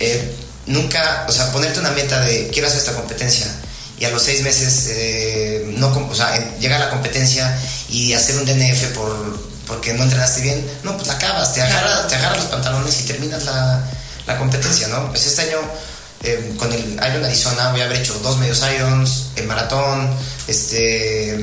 eh, 0.00 0.36
nunca, 0.68 1.26
o 1.28 1.32
sea, 1.32 1.50
ponerte 1.50 1.80
una 1.80 1.90
meta 1.90 2.20
de 2.20 2.48
quiero 2.48 2.68
hacer 2.68 2.78
esta 2.78 2.94
competencia 2.94 3.46
y 3.98 4.04
a 4.04 4.10
los 4.10 4.22
seis 4.22 4.42
meses 4.42 4.86
eh, 4.90 5.64
no, 5.76 5.88
o 5.88 6.14
sea, 6.14 6.36
eh, 6.36 6.56
llega 6.60 6.76
a 6.76 6.78
la 6.78 6.90
competencia 6.90 7.58
y 7.88 8.12
hacer 8.12 8.36
un 8.36 8.46
DNF 8.46 8.94
por, 8.94 9.48
porque 9.66 9.92
no 9.94 10.04
entrenaste 10.04 10.42
bien, 10.42 10.64
no, 10.84 10.94
pues 10.96 11.08
la 11.08 11.14
acabas, 11.14 11.52
te 11.52 11.62
agarras 11.62 12.06
te 12.06 12.14
agarras 12.14 12.38
los 12.38 12.46
pantalones 12.46 13.00
y 13.00 13.04
terminas 13.04 13.44
la, 13.44 13.84
la 14.26 14.38
competencia, 14.38 14.86
¿no? 14.88 15.08
Pues 15.08 15.26
este 15.26 15.42
año 15.42 15.58
eh, 16.22 16.54
con 16.56 16.72
el 16.72 16.94
Iron 16.94 17.24
Arizona 17.24 17.70
voy 17.70 17.80
a 17.80 17.84
haber 17.84 17.98
hecho 17.98 18.14
dos 18.22 18.38
medios 18.38 18.62
Irons, 18.74 19.30
el 19.36 19.46
maratón, 19.46 20.10
este, 20.46 21.38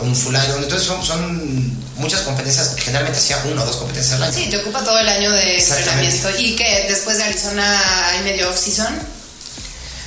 un 0.00 0.16
full 0.16 0.34
entonces 0.34 0.86
son, 0.86 1.04
son 1.04 1.82
muchas 1.96 2.22
competencias, 2.22 2.74
generalmente 2.76 3.18
hacía 3.18 3.38
una 3.44 3.62
o 3.62 3.66
dos 3.66 3.76
competencias 3.76 4.16
al 4.16 4.24
año. 4.24 4.34
Sí, 4.34 4.48
te 4.50 4.58
ocupa 4.58 4.82
todo 4.84 4.98
el 4.98 5.08
año 5.08 5.30
de 5.30 5.58
entrenamiento. 5.58 6.30
¿Y 6.38 6.56
que 6.56 6.86
después 6.88 7.18
de 7.18 7.24
Arizona 7.24 8.08
hay 8.08 8.22
medio 8.24 8.50
off-season? 8.50 8.98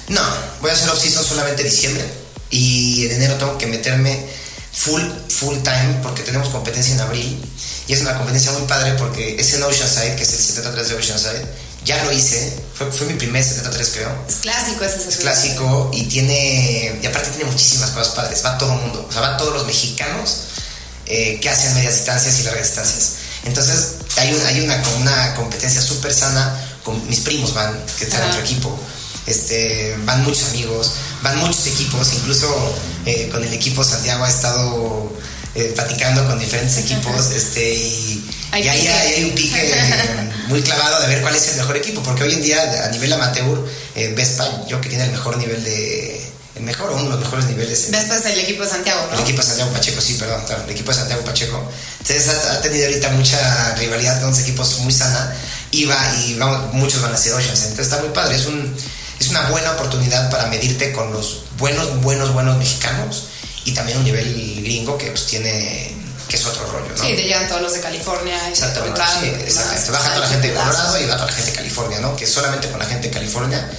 No, 0.09 0.21
voy 0.61 0.71
a 0.71 0.73
hacer 0.73 0.89
off-season 0.89 1.23
solamente 1.23 1.63
diciembre 1.63 2.03
y 2.49 3.05
en 3.05 3.11
enero 3.13 3.35
tengo 3.35 3.57
que 3.57 3.67
meterme 3.67 4.25
full, 4.71 5.01
full 5.29 5.57
time 5.63 5.99
porque 6.03 6.23
tenemos 6.23 6.49
competencia 6.49 6.93
en 6.93 7.01
abril 7.01 7.43
y 7.87 7.93
es 7.93 8.01
una 8.01 8.15
competencia 8.15 8.51
muy 8.51 8.67
padre 8.67 8.93
porque 8.93 9.35
es 9.39 9.53
en 9.53 9.63
Oceanside, 9.63 10.15
que 10.15 10.23
es 10.23 10.33
el 10.33 10.39
73 10.39 10.89
de 10.89 10.95
Oceanside. 10.95 11.45
Ya 11.85 12.03
lo 12.03 12.11
hice, 12.11 12.61
fue, 12.73 12.91
fue 12.91 13.07
mi 13.07 13.13
primer 13.13 13.43
73 13.43 13.89
creo. 13.93 14.09
Es 14.27 14.35
clásico 14.37 14.83
ese 14.83 15.07
Es 15.07 15.17
clásico 15.17 15.91
y 15.93 16.03
tiene, 16.05 16.99
y 17.01 17.05
aparte 17.05 17.29
tiene 17.29 17.49
muchísimas 17.51 17.91
cosas 17.91 18.13
padres, 18.15 18.43
va 18.43 18.57
todo 18.57 18.73
el 18.73 18.79
mundo, 18.79 19.05
o 19.07 19.11
sea, 19.11 19.21
van 19.21 19.37
todos 19.37 19.53
los 19.53 19.65
mexicanos 19.67 20.37
eh, 21.05 21.39
que 21.39 21.49
hacen 21.49 21.73
medias 21.75 21.93
distancias 21.93 22.39
y 22.39 22.43
largas 22.43 22.63
distancias. 22.67 23.11
Entonces 23.45 23.95
hay, 24.17 24.33
un- 24.33 24.45
hay 24.47 24.61
una, 24.61 24.81
una 24.99 25.35
competencia 25.35 25.79
súper 25.81 26.11
sana, 26.13 26.59
con 26.83 27.07
mis 27.07 27.19
primos 27.19 27.53
van, 27.53 27.79
que 27.97 28.05
están 28.05 28.23
en 28.23 28.29
otro 28.29 28.41
equipo, 28.41 28.75
este, 29.27 29.95
van 30.05 30.23
muchos 30.23 30.49
amigos, 30.49 30.91
van 31.21 31.37
muchos 31.39 31.67
equipos, 31.67 32.13
incluso 32.13 32.47
eh, 33.05 33.29
con 33.31 33.43
el 33.43 33.53
equipo 33.53 33.83
Santiago 33.83 34.23
ha 34.23 34.29
estado 34.29 35.11
eh, 35.55 35.71
platicando 35.73 36.25
con 36.27 36.37
diferentes 36.37 36.77
equipos 36.79 37.31
y, 37.55 37.59
y 37.59 38.67
ahí 38.67 38.67
hay, 38.67 38.87
hay 38.87 39.23
un 39.23 39.35
pique 39.35 39.73
muy 40.49 40.61
clavado 40.61 41.01
de 41.01 41.07
ver 41.07 41.21
cuál 41.21 41.33
es 41.33 41.47
el 41.47 41.55
mejor 41.55 41.77
equipo, 41.77 42.03
porque 42.03 42.23
hoy 42.23 42.33
en 42.33 42.41
día 42.41 42.83
a 42.85 42.89
nivel 42.89 43.13
amateur, 43.13 43.65
eh, 43.95 44.13
Vespa 44.15 44.65
yo 44.67 44.81
que 44.81 44.89
tiene 44.89 45.05
el 45.05 45.11
mejor 45.11 45.37
nivel 45.37 45.63
de... 45.63 46.21
El 46.55 46.63
mejor 46.63 46.89
o 46.89 46.95
uno 46.95 47.03
de 47.03 47.09
los 47.09 47.19
mejores 47.19 47.45
niveles 47.45 47.85
en, 47.85 47.91
Después 47.91 48.23
del 48.23 48.39
equipo 48.39 48.63
de 48.63 48.69
Santiago, 48.69 49.07
¿no? 49.11 49.17
el 49.17 49.23
equipo 49.23 49.41
de 49.41 49.47
Santiago 49.47 49.71
Pacheco, 49.71 49.99
sí, 49.99 50.13
perdón, 50.13 50.41
claro, 50.45 50.63
el 50.63 50.69
equipo 50.69 50.91
de 50.91 50.97
Santiago 50.97 51.21
Pacheco. 51.23 51.71
Entonces 51.99 52.29
ha, 52.29 52.53
ha 52.53 52.61
tenido 52.61 52.85
ahorita 52.87 53.09
mucha 53.09 53.75
rivalidad 53.75 54.19
con 54.21 54.29
los 54.29 54.39
equipos 54.39 54.79
muy 54.79 54.93
sana 54.93 55.35
y, 55.71 55.85
va, 55.85 55.97
y 56.25 56.35
vamos, 56.35 56.73
muchos 56.73 57.01
van 57.01 57.13
a 57.13 57.17
ser 57.17 57.33
Oceans. 57.33 57.61
Entonces 57.61 57.87
está 57.87 57.99
muy 57.99 58.09
padre, 58.13 58.35
es, 58.35 58.45
un, 58.45 58.73
es 59.19 59.27
una 59.29 59.49
buena 59.49 59.71
oportunidad 59.71 60.29
para 60.29 60.47
medirte 60.47 60.93
con 60.93 61.11
los 61.11 61.43
buenos, 61.57 62.01
buenos, 62.01 62.33
buenos 62.33 62.57
mexicanos 62.57 63.29
y 63.65 63.73
también 63.73 63.97
un 63.97 64.03
nivel 64.03 64.61
gringo 64.63 64.97
que 64.97 65.07
pues 65.07 65.25
tiene, 65.25 65.91
que 66.29 66.37
es 66.37 66.45
otro 66.45 66.65
rollo, 66.67 66.89
¿no? 66.95 67.03
Sí, 67.03 67.13
te 67.15 67.23
llegan 67.23 67.47
todos 67.47 67.61
los 67.61 67.73
de 67.73 67.81
California. 67.81 68.37
y 68.47 68.51
Exactamente, 68.51 69.01
Colorado 69.01 69.21
sí, 69.21 69.27
exactamente. 69.43 69.91
Baja 69.91 70.09
toda 70.09 70.19
la 70.19 70.27
gente 70.27 70.47
de. 70.47 70.53
Colorado 70.53 71.01
y 71.01 71.05
va 71.05 71.15
toda 71.15 71.25
la 71.25 71.33
gente 71.33 71.51
de 71.51 71.57
California, 71.57 71.99
¿no? 71.99 72.15
Que 72.15 72.27
solamente 72.27 72.69
con 72.69 72.79
la 72.79 72.85
gente 72.85 73.07
de 73.07 73.13
California 73.13 73.69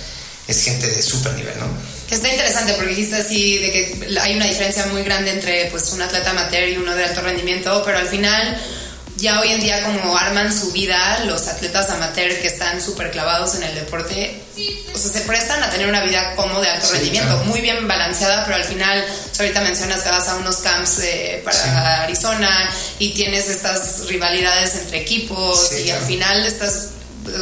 es 0.48 0.62
gente 0.62 0.88
de 0.88 1.02
súper 1.02 1.34
nivel, 1.34 1.58
¿no? 1.58 1.66
Que 2.08 2.16
está 2.16 2.28
interesante 2.28 2.72
porque 2.74 2.90
dijiste 2.90 3.16
así 3.16 3.58
de 3.58 3.72
que 3.72 4.18
hay 4.20 4.36
una 4.36 4.46
diferencia 4.46 4.86
muy 4.86 5.02
grande 5.02 5.30
entre 5.32 5.66
pues 5.66 5.92
un 5.92 6.02
atleta 6.02 6.30
amateur 6.30 6.68
y 6.68 6.76
uno 6.76 6.94
de 6.94 7.04
alto 7.04 7.20
rendimiento, 7.20 7.82
pero 7.84 7.98
al 7.98 8.08
final 8.08 8.60
ya 9.16 9.40
hoy 9.40 9.52
en 9.52 9.60
día 9.60 9.82
como 9.84 10.16
arman 10.16 10.52
su 10.52 10.72
vida 10.72 11.20
los 11.24 11.46
atletas 11.48 11.88
amateur 11.90 12.38
que 12.40 12.48
están 12.48 12.82
súper 12.82 13.10
clavados 13.10 13.54
en 13.54 13.62
el 13.62 13.74
deporte, 13.74 14.42
o 14.94 14.98
sea, 14.98 15.10
se 15.10 15.20
prestan 15.22 15.62
a 15.62 15.70
tener 15.70 15.88
una 15.88 16.02
vida 16.02 16.34
como 16.36 16.60
de 16.60 16.68
alto 16.68 16.86
Sí, 16.86 16.92
rendimiento, 16.94 17.28
claro. 17.34 17.44
muy 17.44 17.60
bien 17.60 17.86
balanceada, 17.88 18.44
pero 18.44 18.56
al 18.56 18.64
final, 18.64 19.04
sea, 19.32 19.44
ahorita 19.46 19.60
mencionas 19.62 20.00
que 20.02 20.10
vas 20.10 20.28
a 20.28 20.36
unos 20.36 20.56
camps 20.56 20.98
eh, 21.00 21.40
para 21.44 21.56
Sí. 21.56 21.68
Arizona 22.02 22.70
y 22.98 23.14
tienes 23.14 23.48
estas 23.48 24.06
rivalidades 24.06 24.74
entre 24.76 24.98
equipos 25.00 25.68
Sí, 25.70 25.76
y 25.80 25.84
claro. 25.84 26.00
al 26.00 26.06
final 26.06 26.46
estás 26.46 26.88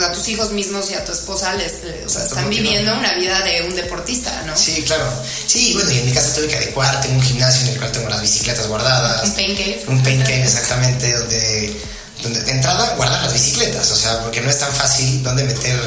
a 0.02 0.12
tus 0.12 0.28
hijos 0.28 0.50
mismos 0.52 0.90
y 0.90 0.94
a 0.94 1.04
tu 1.04 1.12
esposa 1.12 1.54
les, 1.54 1.72
o 2.06 2.08
sea, 2.08 2.24
están 2.24 2.48
viviendo 2.50 2.92
una 2.96 3.14
vida 3.14 3.40
de 3.42 3.62
un 3.68 3.74
deportista, 3.76 4.42
¿no? 4.46 4.56
Sí, 4.56 4.82
claro. 4.86 5.04
Sí, 5.46 5.72
bueno, 5.74 5.90
y 5.90 5.98
en 5.98 6.06
mi 6.06 6.12
casa 6.12 6.34
tuve 6.34 6.46
que 6.48 6.56
adecuar, 6.56 7.00
tengo 7.00 7.16
un 7.16 7.22
gimnasio 7.22 7.62
en 7.62 7.68
el 7.74 7.78
cual 7.78 7.92
tengo 7.92 8.08
las 8.08 8.20
bicicletas 8.20 8.66
guardadas. 8.68 9.24
Un 9.24 9.34
pain 9.34 9.54
cave. 9.56 9.84
Un 9.88 10.02
pain 10.02 10.20
cave, 10.22 10.42
exactamente, 10.44 11.12
donde, 11.12 11.76
donde 12.22 12.40
de 12.42 12.50
entrada 12.52 12.94
guardar 12.96 13.22
las 13.22 13.32
bicicletas, 13.32 13.90
o 13.90 13.96
sea, 13.96 14.20
porque 14.22 14.40
no 14.40 14.50
es 14.50 14.58
tan 14.58 14.72
fácil 14.72 15.22
donde 15.22 15.44
meter 15.44 15.78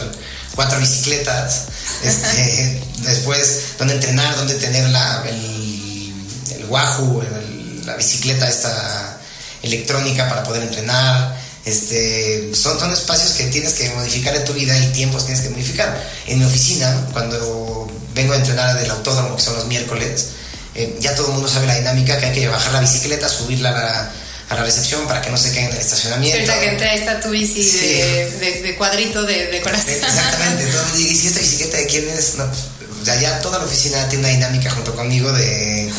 cuatro 0.56 0.80
bicicletas, 0.80 1.64
este, 2.04 2.82
después 3.00 3.60
donde 3.78 3.96
entrenar, 3.96 4.36
donde 4.38 4.56
tener 4.56 4.90
la, 4.90 5.24
el, 5.28 6.14
el 6.56 6.66
wahoo, 6.66 7.22
el- 7.22 7.86
la 7.88 7.96
bicicleta 7.96 8.50
esta 8.50 9.18
electrónica 9.64 10.28
para 10.28 10.44
poder 10.44 10.64
entrenar. 10.64 11.38
Este, 11.68 12.50
son, 12.56 12.80
son 12.80 12.94
espacios 12.94 13.32
que 13.34 13.44
tienes 13.48 13.74
que 13.74 13.90
modificar 13.90 14.34
en 14.36 14.46
tu 14.46 14.54
vida 14.54 14.78
y 14.80 14.88
tiempos 14.94 15.26
tienes 15.26 15.44
que 15.44 15.50
modificar. 15.50 16.02
En 16.28 16.40
mi 16.40 16.46
oficina, 16.46 17.08
cuando 17.12 17.92
vengo 18.14 18.32
a 18.34 18.38
entrenar 18.38 18.80
del 18.80 18.90
autódromo, 18.90 19.36
que 19.36 19.42
son 19.44 19.56
los 19.56 19.66
miércoles, 19.68 20.28
eh, 20.76 20.96
ya 21.02 21.14
todo 21.16 21.28
el 21.28 21.34
mundo 21.34 21.50
sabe 21.50 21.68
la 21.68 21.76
dinámica, 21.76 22.18
que 22.20 22.28
hay 22.28 22.34
que 22.34 22.48
bajar 22.48 22.72
la 22.72 22.80
bicicleta, 22.80 23.28
subirla 23.28 23.70
a 23.70 23.74
la, 23.74 24.12
a 24.50 24.56
la 24.56 24.64
recepción 24.64 25.06
para 25.08 25.22
que 25.22 25.30
no 25.30 25.38
se 25.38 25.50
caiga 25.52 25.68
en 25.70 25.74
el 25.76 25.82
estacionamiento. 25.82 26.38
Ahorita 26.38 26.60
que 26.62 26.68
entré, 26.70 26.90
ahí 26.90 27.00
está 27.00 27.20
tu 27.20 27.30
bici 27.32 27.62
Sí. 27.64 27.78
de, 27.80 28.32
de- 28.40 28.62
de 28.62 28.76
cuadrito 28.78 29.24
de 29.24 29.48
decoración. 29.48 29.96
Exactamente, 29.96 30.68
todo 30.68 30.80
el 30.80 30.88
mundo 30.88 30.98
dice, 31.00 31.12
¿y 31.12 31.16
si 31.18 31.28
esta 31.28 31.40
bicicleta 31.42 31.78
de 31.78 31.88
quién 31.88 32.08
es? 32.10 32.36
No, 32.36 32.46
pues, 32.48 32.60
o 33.02 33.06
sea, 33.06 33.20
ya 33.20 33.40
toda 33.42 33.60
la 33.60 33.66
oficina 33.66 34.08
tiene 34.08 34.24
una 34.26 34.34
dinámica 34.34 34.70
junto 34.72 34.96
conmigo 34.96 35.34
de, 35.34 35.92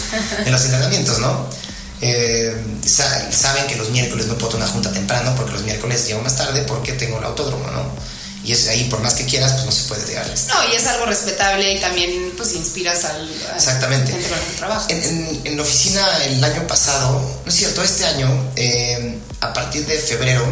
de 0.45 0.51
los 0.51 0.65
entrenamientos, 0.65 1.19
¿no? 1.19 1.47
Eh, 2.01 2.55
sa- 2.87 3.31
saben 3.33 3.67
que 3.67 3.77
los 3.77 3.91
miércoles 3.91 4.27
no 4.27 4.35
puedo 4.39 4.53
tener 4.53 4.65
una 4.65 4.73
junta 4.73 4.93
temprano 4.93 5.35
porque 5.37 5.53
los 5.53 5.63
miércoles 5.63 6.07
llego 6.07 6.21
más 6.23 6.37
tarde 6.37 6.63
porque 6.63 6.93
tengo 6.93 7.19
el 7.19 7.25
autódromo, 7.25 7.67
¿no? 7.71 7.83
Y 8.45 8.53
es 8.53 8.69
ahí, 8.69 8.85
por 8.85 9.01
más 9.01 9.15
que 9.15 9.27
quieras, 9.27 9.53
pues 9.55 9.65
no 9.67 9.73
se 9.73 9.83
puede 9.89 10.07
llegarles. 10.07 10.47
No, 10.47 10.55
y 10.73 10.77
es 10.77 10.87
algo 10.87 11.07
respetable 11.07 11.73
y 11.75 11.81
también 11.81 12.33
pues 12.37 12.55
inspiras 12.55 13.05
al, 13.05 13.21
al 13.51 13.57
Exactamente. 13.57 14.13
gente 14.13 14.29
con 14.29 14.39
el 14.39 14.45
que 14.45 14.57
trabajas. 14.57 14.87
En, 14.91 15.03
en- 15.03 15.41
en 15.45 15.57
la 15.57 15.63
oficina 15.63 16.07
el 16.25 16.43
año 16.43 16.67
pasado, 16.67 17.21
no 17.45 17.51
es 17.51 17.55
cierto, 17.57 17.83
este 17.83 18.05
año, 18.07 18.29
eh, 18.57 19.19
a 19.41 19.53
partir 19.53 19.85
de 19.87 19.99
febrero, 19.99 20.47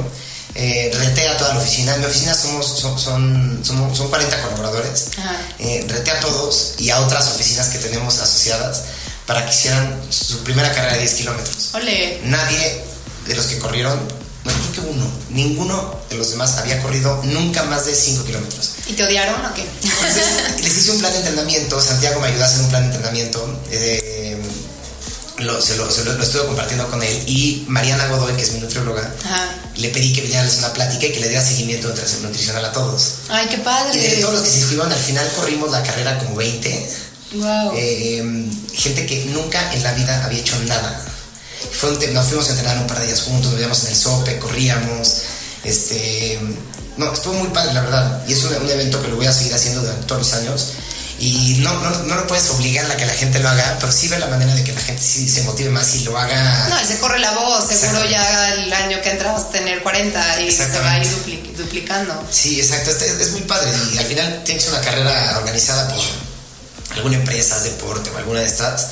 eh, 0.57 0.91
reté 0.99 1.29
a 1.29 1.37
toda 1.39 1.55
la 1.55 1.61
oficina. 1.61 1.95
En 1.95 2.01
mi 2.01 2.07
oficina 2.07 2.35
somos, 2.35 2.67
son, 2.67 2.99
son, 2.99 3.61
somos- 3.65 3.97
son 3.97 4.09
40 4.09 4.43
colaboradores. 4.43 5.11
Ajá. 5.19 5.37
Eh, 5.61 5.85
reté 5.89 6.11
a 6.11 6.19
todos 6.21 6.75
y 6.79 6.91
a 6.91 7.01
otras 7.01 7.29
oficinas 7.29 7.69
que 7.69 7.79
tenemos 7.79 8.19
asociadas 8.19 8.83
para 9.27 9.45
que 9.45 9.53
hicieran 9.55 10.01
su 10.11 10.39
primera 10.45 10.73
carrera 10.73 10.95
de 10.95 11.01
10 11.01 11.15
kilómetros. 11.15 11.71
Ole. 11.75 12.21
Nadie 12.25 12.83
de 13.27 13.35
los 13.35 13.47
que 13.47 13.59
corrieron 13.59 13.99
no 14.45 14.53
creo 14.53 14.73
que 14.85 14.91
uno, 14.93 15.05
ninguno 15.31 15.97
de 16.09 16.17
los 16.17 16.31
demás 16.31 16.57
había 16.59 16.81
corrido 16.81 17.21
nunca 17.25 17.65
más 17.65 17.85
de 17.87 17.95
5 17.95 18.25
kilómetros. 18.25 18.71
¿Y 18.87 18.93
te 18.93 19.03
odiaron 19.05 19.45
o 19.45 19.53
qué? 19.55 19.67
Entonces, 19.83 20.63
les 20.63 20.77
hice 20.77 20.91
un 20.93 20.99
plan 21.01 21.13
de 21.13 21.19
entrenamiento, 21.19 21.81
Santiago 21.81 22.21
me 22.21 22.29
ayudó 22.29 22.45
a 22.45 22.47
hacer 22.47 22.61
un 22.61 22.69
plan 22.69 22.83
de 22.89 22.95
entrenamiento. 22.95 23.61
eh, 23.73 24.41
lo, 25.39 25.61
se, 25.61 25.77
lo, 25.77 25.91
se 25.91 26.03
lo- 26.05 26.15
lo 26.15 26.23
estuve 26.23 26.47
compartiendo 26.47 26.89
con 26.89 27.03
él 27.03 27.25
y 27.27 27.65
Mariana 27.69 28.07
Godoy, 28.07 28.35
que 28.37 28.43
es 28.43 28.53
mi 28.53 28.61
nutrióloga, 28.61 29.13
Ajá. 29.25 29.55
le 29.75 29.89
pedí 29.91 30.15
que 30.15 30.23
viniera 30.23 30.43
a 30.43 30.47
hacer 30.47 30.61
una 30.61 30.73
plática 30.73 31.05
y 31.07 31.13
que 31.13 31.21
le 31.21 31.29
diera 31.29 31.45
seguimiento 31.45 31.93
nutri- 31.95 32.21
nutricional 32.23 32.65
a 32.65 32.73
todos. 32.73 33.15
Ay, 33.29 33.47
qué 33.49 33.57
Y 33.57 33.59
de 33.59 33.63
padre. 33.65 34.19
todos 34.23 34.33
los 34.35 34.43
que 34.45 34.49
se 34.51 34.57
inscribieron, 34.61 34.91
al 34.93 34.99
final 34.99 35.31
corrimos 35.37 35.71
la 35.73 35.83
carrera 35.83 36.19
como 36.21 36.37
20. 36.37 36.91
Wow. 37.33 37.73
Eh, 37.77 38.49
gente 38.75 39.07
que 39.07 39.25
nunca 39.27 39.73
en 39.73 39.83
la 39.83 39.93
vida 39.93 40.25
había 40.25 40.41
hecho 40.41 40.59
nada. 40.65 41.03
Fue 41.73 41.91
un 41.91 42.15
nos 42.15 42.27
fuimos 42.27 42.47
a 42.49 42.51
entrenar 42.51 42.79
un 42.79 42.87
par 42.87 43.01
de 43.01 43.07
días 43.07 43.23
juntos, 43.23 43.47
nos 43.47 43.55
veíamos 43.55 43.83
en 43.85 43.89
el 43.91 43.97
sope, 43.97 44.39
corríamos. 44.39 45.23
Este, 45.65 46.39
no, 46.97 47.13
estuvo 47.13 47.35
muy 47.35 47.49
padre, 47.49 47.75
la 47.75 47.83
verdad. 47.83 48.25
Y 48.29 48.33
es 48.33 48.43
un, 48.45 48.55
un 48.55 48.71
evento 48.71 49.03
que 49.03 49.09
lo 49.09 49.17
voy 49.17 49.27
a 49.27 49.33
seguir 49.33 49.55
haciendo 49.55 49.81
durante 49.83 50.07
todos 50.07 50.23
los 50.23 50.33
años. 50.35 50.67
Y 51.19 51.57
no, 51.61 51.73
no, 51.81 51.91
no 52.03 52.15
lo 52.15 52.27
puedes 52.27 52.49
obligar 52.51 52.91
a 52.91 52.97
que 52.97 53.07
la 53.07 53.15
gente 53.15 53.39
lo 53.39 53.49
haga, 53.49 53.79
pero 53.81 53.91
sí 53.91 54.07
ve 54.09 54.19
la 54.19 54.27
manera 54.27 54.55
de 54.55 54.63
que 54.63 54.73
la 54.75 54.81
gente 54.83 55.03
sí 55.03 55.27
se 55.29 55.43
motive 55.45 55.71
más 55.71 55.95
y 55.95 56.01
lo 56.05 56.17
haga. 56.17 56.69
No, 56.69 56.79
y 56.81 56.85
se 56.85 56.99
corre 56.99 57.19
la 57.19 57.31
voz, 57.33 57.67
seguro 57.69 58.05
ya 58.05 58.53
el 58.53 58.71
año 58.71 59.01
que 59.01 59.11
entra 59.13 59.33
vas 59.33 59.45
a 59.45 59.49
tener 59.51 59.83
40 59.83 60.41
y 60.43 60.51
se 60.53 60.69
va 60.79 60.93
a 60.93 60.99
ir 60.99 61.07
dupli- 61.09 61.53
duplicando. 61.57 62.23
Sí, 62.31 62.61
exacto, 62.61 62.91
este- 62.91 63.07
es, 63.23 63.31
muy 63.31 63.41
padre 63.43 63.71
y 63.95 63.99
al 63.99 64.05
final 64.05 64.43
tienes 64.45 64.69
una 64.69 64.81
carrera 64.83 65.39
organizada 65.39 65.89
por 65.89 66.05
alguna 66.97 67.17
empresa, 67.17 67.59
deporte 67.61 68.11
o 68.11 68.17
alguna 68.17 68.41
de 68.41 68.47
estas, 68.47 68.89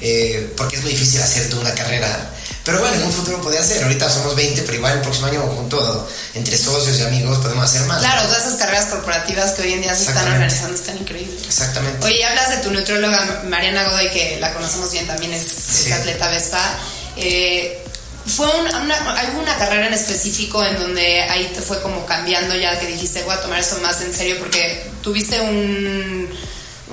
eh, 0.00 0.52
porque 0.56 0.76
es 0.76 0.82
muy 0.82 0.92
difícil 0.92 1.20
hacer 1.22 1.48
tú 1.48 1.60
una 1.60 1.74
carrera. 1.74 2.30
Pero 2.64 2.78
bueno, 2.80 2.94
en 2.96 3.02
un 3.02 3.12
futuro 3.12 3.42
podría 3.42 3.62
ser, 3.62 3.82
ahorita 3.82 4.08
somos 4.08 4.34
20, 4.34 4.62
pero 4.62 4.74
igual 4.78 4.94
el 4.94 5.00
próximo 5.02 5.26
año 5.26 5.42
junto 5.42 6.08
entre 6.34 6.56
socios 6.56 6.98
y 6.98 7.02
amigos 7.02 7.36
podemos 7.38 7.64
hacer 7.64 7.82
más. 7.86 7.98
Claro, 8.00 8.22
todas 8.22 8.46
esas 8.46 8.54
carreras 8.54 8.86
corporativas 8.86 9.50
que 9.52 9.62
hoy 9.62 9.74
en 9.74 9.82
día 9.82 9.94
se 9.94 10.04
están 10.04 10.26
organizando 10.32 10.74
están 10.74 10.96
increíbles. 10.96 11.42
Exactamente. 11.46 12.06
Oye, 12.06 12.24
hablas 12.24 12.48
de 12.50 12.56
tu 12.58 12.70
nutrióloga 12.70 13.42
Mariana 13.48 13.84
Godoy, 13.84 14.08
que 14.10 14.38
la 14.40 14.52
conocemos 14.54 14.90
bien, 14.92 15.06
también 15.06 15.34
es, 15.34 15.42
es 15.42 15.84
Sí. 15.84 15.92
atleta 15.92 16.28
Vespa. 16.30 16.78
Eh, 17.18 17.80
¿Fue 18.26 18.46
un- 18.46 18.74
una, 18.82 18.96
alguna 19.20 19.54
carrera 19.58 19.86
en 19.88 19.92
específico 19.92 20.64
en 20.64 20.78
donde 20.78 21.20
ahí 21.24 21.52
te 21.54 21.60
fue 21.60 21.82
como 21.82 22.06
cambiando 22.06 22.56
ya 22.56 22.80
que 22.80 22.86
dijiste, 22.86 23.22
voy 23.24 23.34
a 23.34 23.40
tomar 23.42 23.60
esto 23.60 23.76
más 23.82 24.00
en 24.00 24.14
serio? 24.14 24.38
Porque 24.38 24.90
tuviste 25.02 25.38
un, 25.42 26.30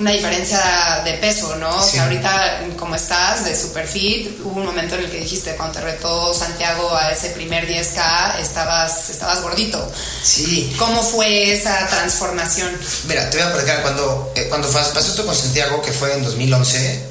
una 0.02 0.12
diferencia 0.12 1.02
de 1.06 1.14
peso, 1.14 1.56
¿no? 1.58 1.78
O 1.78 1.84
Sí. 1.84 1.92
sea, 1.94 2.04
ahorita 2.04 2.62
como 2.78 2.96
estás 2.96 3.46
de 3.46 3.56
super 3.56 3.88
fit, 3.88 4.40
hubo 4.44 4.60
un 4.60 4.66
momento 4.66 4.96
en 4.96 5.06
el 5.06 5.12
que 5.12 5.20
dijiste, 5.20 5.56
cuando 5.56 5.76
te 5.80 5.82
retó 5.86 6.34
Santiago 6.34 6.94
a 6.96 7.12
ese 7.12 7.30
primer 7.30 7.68
10K, 7.68 8.40
estabas, 8.42 9.10
estabas 9.10 9.42
gordito. 9.42 9.92
Sí, 10.24 10.74
¿Cómo 10.78 11.02
fue 11.04 11.54
esa 11.54 11.88
transformación? 11.88 12.70
mira, 13.08 13.30
te 13.30 13.38
voy 13.38 13.46
a 13.48 13.52
platicar 13.54 13.82
cuando, 13.84 14.34
eh, 14.36 14.48
cuando 14.50 14.68
pasó 14.70 15.00
esto 15.00 15.26
con 15.26 15.36
Santiago, 15.36 15.82
que 15.82 15.92
fue 15.92 16.14
en 16.14 16.24
2011, 16.24 17.06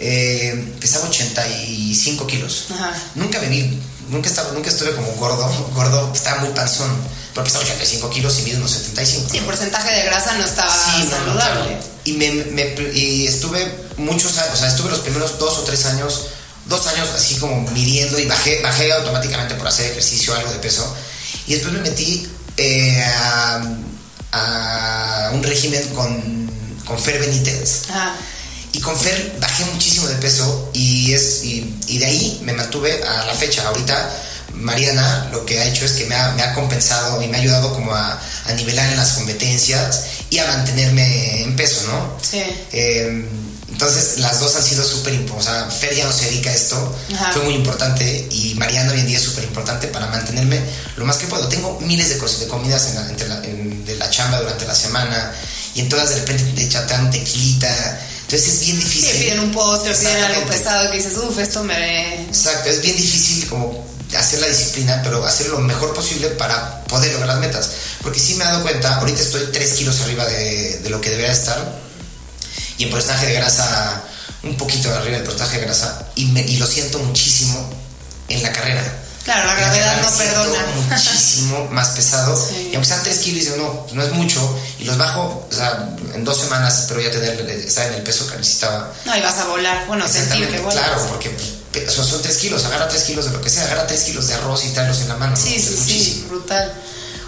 eh, 0.00 0.72
pesaba 0.80 1.06
85 1.08 2.26
kilos. 2.26 2.66
Ajá. 2.74 2.92
Nunca 3.14 3.38
vi, 3.38 3.80
nunca, 4.08 4.28
estaba, 4.28 4.50
nunca 4.52 4.68
estuve 4.70 4.94
como 4.94 5.12
gordo, 5.12 5.48
gordo, 5.74 6.10
estaba 6.12 6.40
muy 6.40 6.50
panzón, 6.50 6.90
pero 7.34 7.44
pesaba 7.44 7.64
85 7.64 8.10
kilos 8.10 8.38
y 8.38 8.42
mido 8.42 8.58
unos 8.58 8.70
75. 8.72 9.28
Sí, 9.30 9.38
el 9.38 9.44
porcentaje 9.44 9.90
de 9.94 10.04
grasa 10.04 10.34
no 10.36 10.44
estaba 10.44 10.72
Sí, 10.74 10.90
no, 10.98 11.04
no, 11.04 11.10
saludable. 11.10 11.62
claro. 11.68 11.84
Y, 12.04 12.12
me, 12.14 12.30
me- 12.32 12.74
y 12.94 13.26
estuve 13.26 13.74
muchos 13.96 14.36
años, 14.38 14.54
o 14.54 14.56
sea, 14.56 14.68
estuve 14.68 14.90
los 14.90 15.00
primeros 15.00 15.38
dos 15.38 15.58
o 15.58 15.62
tres 15.62 15.84
años, 15.86 16.26
dos 16.66 16.86
años 16.88 17.08
así 17.16 17.36
como 17.36 17.60
midiendo 17.70 18.18
y 18.18 18.26
bajé, 18.26 18.60
bajé 18.60 18.92
automáticamente 18.92 19.54
por 19.54 19.68
hacer 19.68 19.90
ejercicio, 19.92 20.34
algo 20.34 20.50
de 20.52 20.58
peso. 20.58 20.94
Y 21.46 21.54
después 21.54 21.72
me 21.74 21.80
metí 21.80 22.26
eh, 22.56 23.02
a, 23.04 23.62
a 24.32 25.30
un 25.32 25.42
régimen 25.42 25.86
con, 25.94 26.50
con 26.86 26.98
Fer 26.98 27.18
Benítez. 27.20 27.82
Ajá. 27.90 28.14
Y 28.72 28.80
con 28.80 28.98
Fer 28.98 29.36
bajé 29.38 29.64
muchísimo 29.66 30.06
de 30.08 30.14
peso 30.16 30.70
y, 30.72 31.12
es, 31.12 31.44
y, 31.44 31.76
y 31.88 31.98
de 31.98 32.06
ahí 32.06 32.40
me 32.42 32.54
mantuve 32.54 33.02
a 33.04 33.26
la 33.26 33.34
fecha. 33.34 33.66
Ahorita 33.68 34.10
Mariana 34.62 35.28
lo 35.32 35.44
que 35.44 35.60
ha 35.60 35.64
hecho 35.66 35.84
es 35.84 35.92
que 35.92 36.06
me 36.06 36.14
ha, 36.14 36.30
me 36.32 36.42
ha 36.42 36.54
compensado 36.54 37.20
y 37.22 37.28
me 37.28 37.36
ha 37.36 37.40
ayudado 37.40 37.72
como 37.74 37.94
a, 37.94 38.18
a 38.46 38.52
nivelar 38.54 38.90
en 38.90 38.96
las 38.96 39.12
competencias 39.12 40.04
y 40.30 40.38
a 40.38 40.46
mantenerme 40.46 41.42
en 41.42 41.54
peso, 41.56 41.82
¿no? 41.88 42.16
Sí. 42.22 42.42
Eh, 42.72 43.28
entonces 43.70 44.18
las 44.18 44.38
dos 44.38 44.54
han 44.56 44.62
sido 44.62 44.84
súper 44.84 45.14
importantes. 45.14 45.48
O 45.66 45.70
sea, 45.70 45.70
Fer 45.70 45.96
ya 45.96 46.04
no 46.04 46.12
se 46.12 46.26
dedica 46.26 46.50
a 46.50 46.54
esto, 46.54 46.96
Ajá. 47.14 47.32
fue 47.32 47.42
muy 47.42 47.54
importante 47.54 48.28
y 48.30 48.54
Mariana 48.56 48.92
hoy 48.92 49.00
en 49.00 49.06
día 49.06 49.16
es 49.18 49.24
súper 49.24 49.44
importante 49.44 49.88
para 49.88 50.06
mantenerme 50.08 50.60
lo 50.96 51.04
más 51.06 51.16
que 51.16 51.26
puedo. 51.26 51.48
Tengo 51.48 51.80
miles 51.80 52.10
de 52.10 52.18
cosas, 52.18 52.40
de 52.40 52.48
comidas 52.48 52.86
en 52.88 52.94
la, 52.96 53.08
entre 53.08 53.28
la- 53.28 53.42
en- 53.44 53.84
de 53.84 53.96
la 53.96 54.08
chamba 54.10 54.40
durante 54.40 54.66
la 54.66 54.74
semana 54.74 55.32
y 55.74 55.80
en 55.80 55.88
todas 55.88 56.10
de 56.10 56.16
repente 56.16 56.44
te 56.54 56.64
echan 56.64 57.10
tequilita. 57.10 58.00
Entonces 58.22 58.54
es 58.54 58.60
bien 58.60 58.76
Sí, 58.78 58.82
difícil. 58.84 59.20
piden 59.20 59.40
un 59.40 59.52
postre, 59.52 59.94
piden 59.94 60.22
algo 60.24 60.46
pesado 60.46 60.90
que 60.90 60.96
dices, 60.98 61.14
uff, 61.16 61.38
esto 61.38 61.64
me... 61.64 62.22
Exacto, 62.24 62.68
es 62.70 62.80
bien 62.82 62.96
difícil 62.96 63.46
como 63.48 63.84
hacer 64.16 64.40
la 64.40 64.46
disciplina, 64.48 65.00
pero 65.02 65.24
hacer 65.26 65.48
lo 65.48 65.58
mejor 65.58 65.94
posible 65.94 66.28
para 66.28 66.82
poder 66.84 67.12
lograr 67.12 67.28
las 67.28 67.38
metas. 67.38 67.70
Porque 68.02 68.18
sí 68.20 68.34
me 68.34 68.44
he 68.44 68.46
dado 68.46 68.62
cuenta, 68.62 68.96
ahorita 68.96 69.20
estoy 69.22 69.46
3 69.52 69.72
kilos 69.72 70.00
arriba 70.02 70.24
de, 70.26 70.78
de 70.78 70.90
lo 70.90 71.00
que 71.00 71.10
debería 71.10 71.32
estar 71.32 71.80
y 72.78 72.84
en 72.84 72.90
porcentaje 72.90 73.26
de 73.26 73.34
grasa 73.34 74.02
un 74.42 74.56
poquito 74.56 74.92
arriba 74.92 75.16
del 75.18 75.24
porcentaje 75.24 75.58
de 75.60 75.66
grasa 75.66 76.08
y, 76.16 76.24
me- 76.26 76.42
y 76.42 76.56
lo 76.56 76.66
siento 76.66 76.98
muchísimo 76.98 77.70
en 78.28 78.42
la 78.42 78.52
carrera. 78.52 78.98
Claro, 79.24 79.46
la 79.46 79.54
gravedad 79.54 80.02
no 80.02 80.10
perdona. 80.16 80.66
muchísimo 80.88 81.68
más 81.70 81.90
pesado 81.90 82.34
Sí. 82.48 82.70
y 82.72 82.74
aunque 82.74 82.88
sean 82.88 83.02
3 83.04 83.18
kilos 83.20 83.56
no, 83.56 83.82
pues 83.82 83.94
no 83.94 84.02
es 84.02 84.10
mucho 84.12 84.58
y 84.80 84.84
los 84.84 84.98
bajo 84.98 85.46
o 85.48 85.54
sea, 85.54 85.90
en 86.12 86.24
dos 86.24 86.38
semanas 86.40 86.80
espero 86.80 87.00
ya 87.00 87.10
tener 87.12 87.40
estar 87.50 87.86
en 87.86 87.94
el 87.94 88.02
peso 88.02 88.26
que 88.26 88.36
necesitaba 88.36 88.92
No, 89.04 89.16
y 89.16 89.20
vas 89.20 89.38
a 89.38 89.44
volar. 89.44 89.86
Bueno, 89.86 90.08
sentir 90.08 90.48
que 90.50 90.58
vuelas. 90.58 90.84
claro, 90.84 91.06
porque 91.08 91.30
son, 91.88 92.22
3 92.22 92.36
kilos, 92.38 92.64
agarra 92.64 92.88
3 92.88 93.02
kilos 93.02 93.24
de 93.26 93.30
lo 93.32 93.40
que 93.40 93.50
sea, 93.50 93.64
agarra 93.64 93.86
3 93.86 94.00
kilos 94.02 94.28
de 94.28 94.34
arroz 94.34 94.64
y 94.64 94.68
tráelos 94.70 95.00
en 95.00 95.08
la 95.08 95.16
mano. 95.16 95.32
¿no? 95.36 95.36
Sí, 95.42 95.58
sí, 95.58 95.68
sí, 95.68 95.76
muchísimo. 95.78 96.28
brutal. 96.28 96.72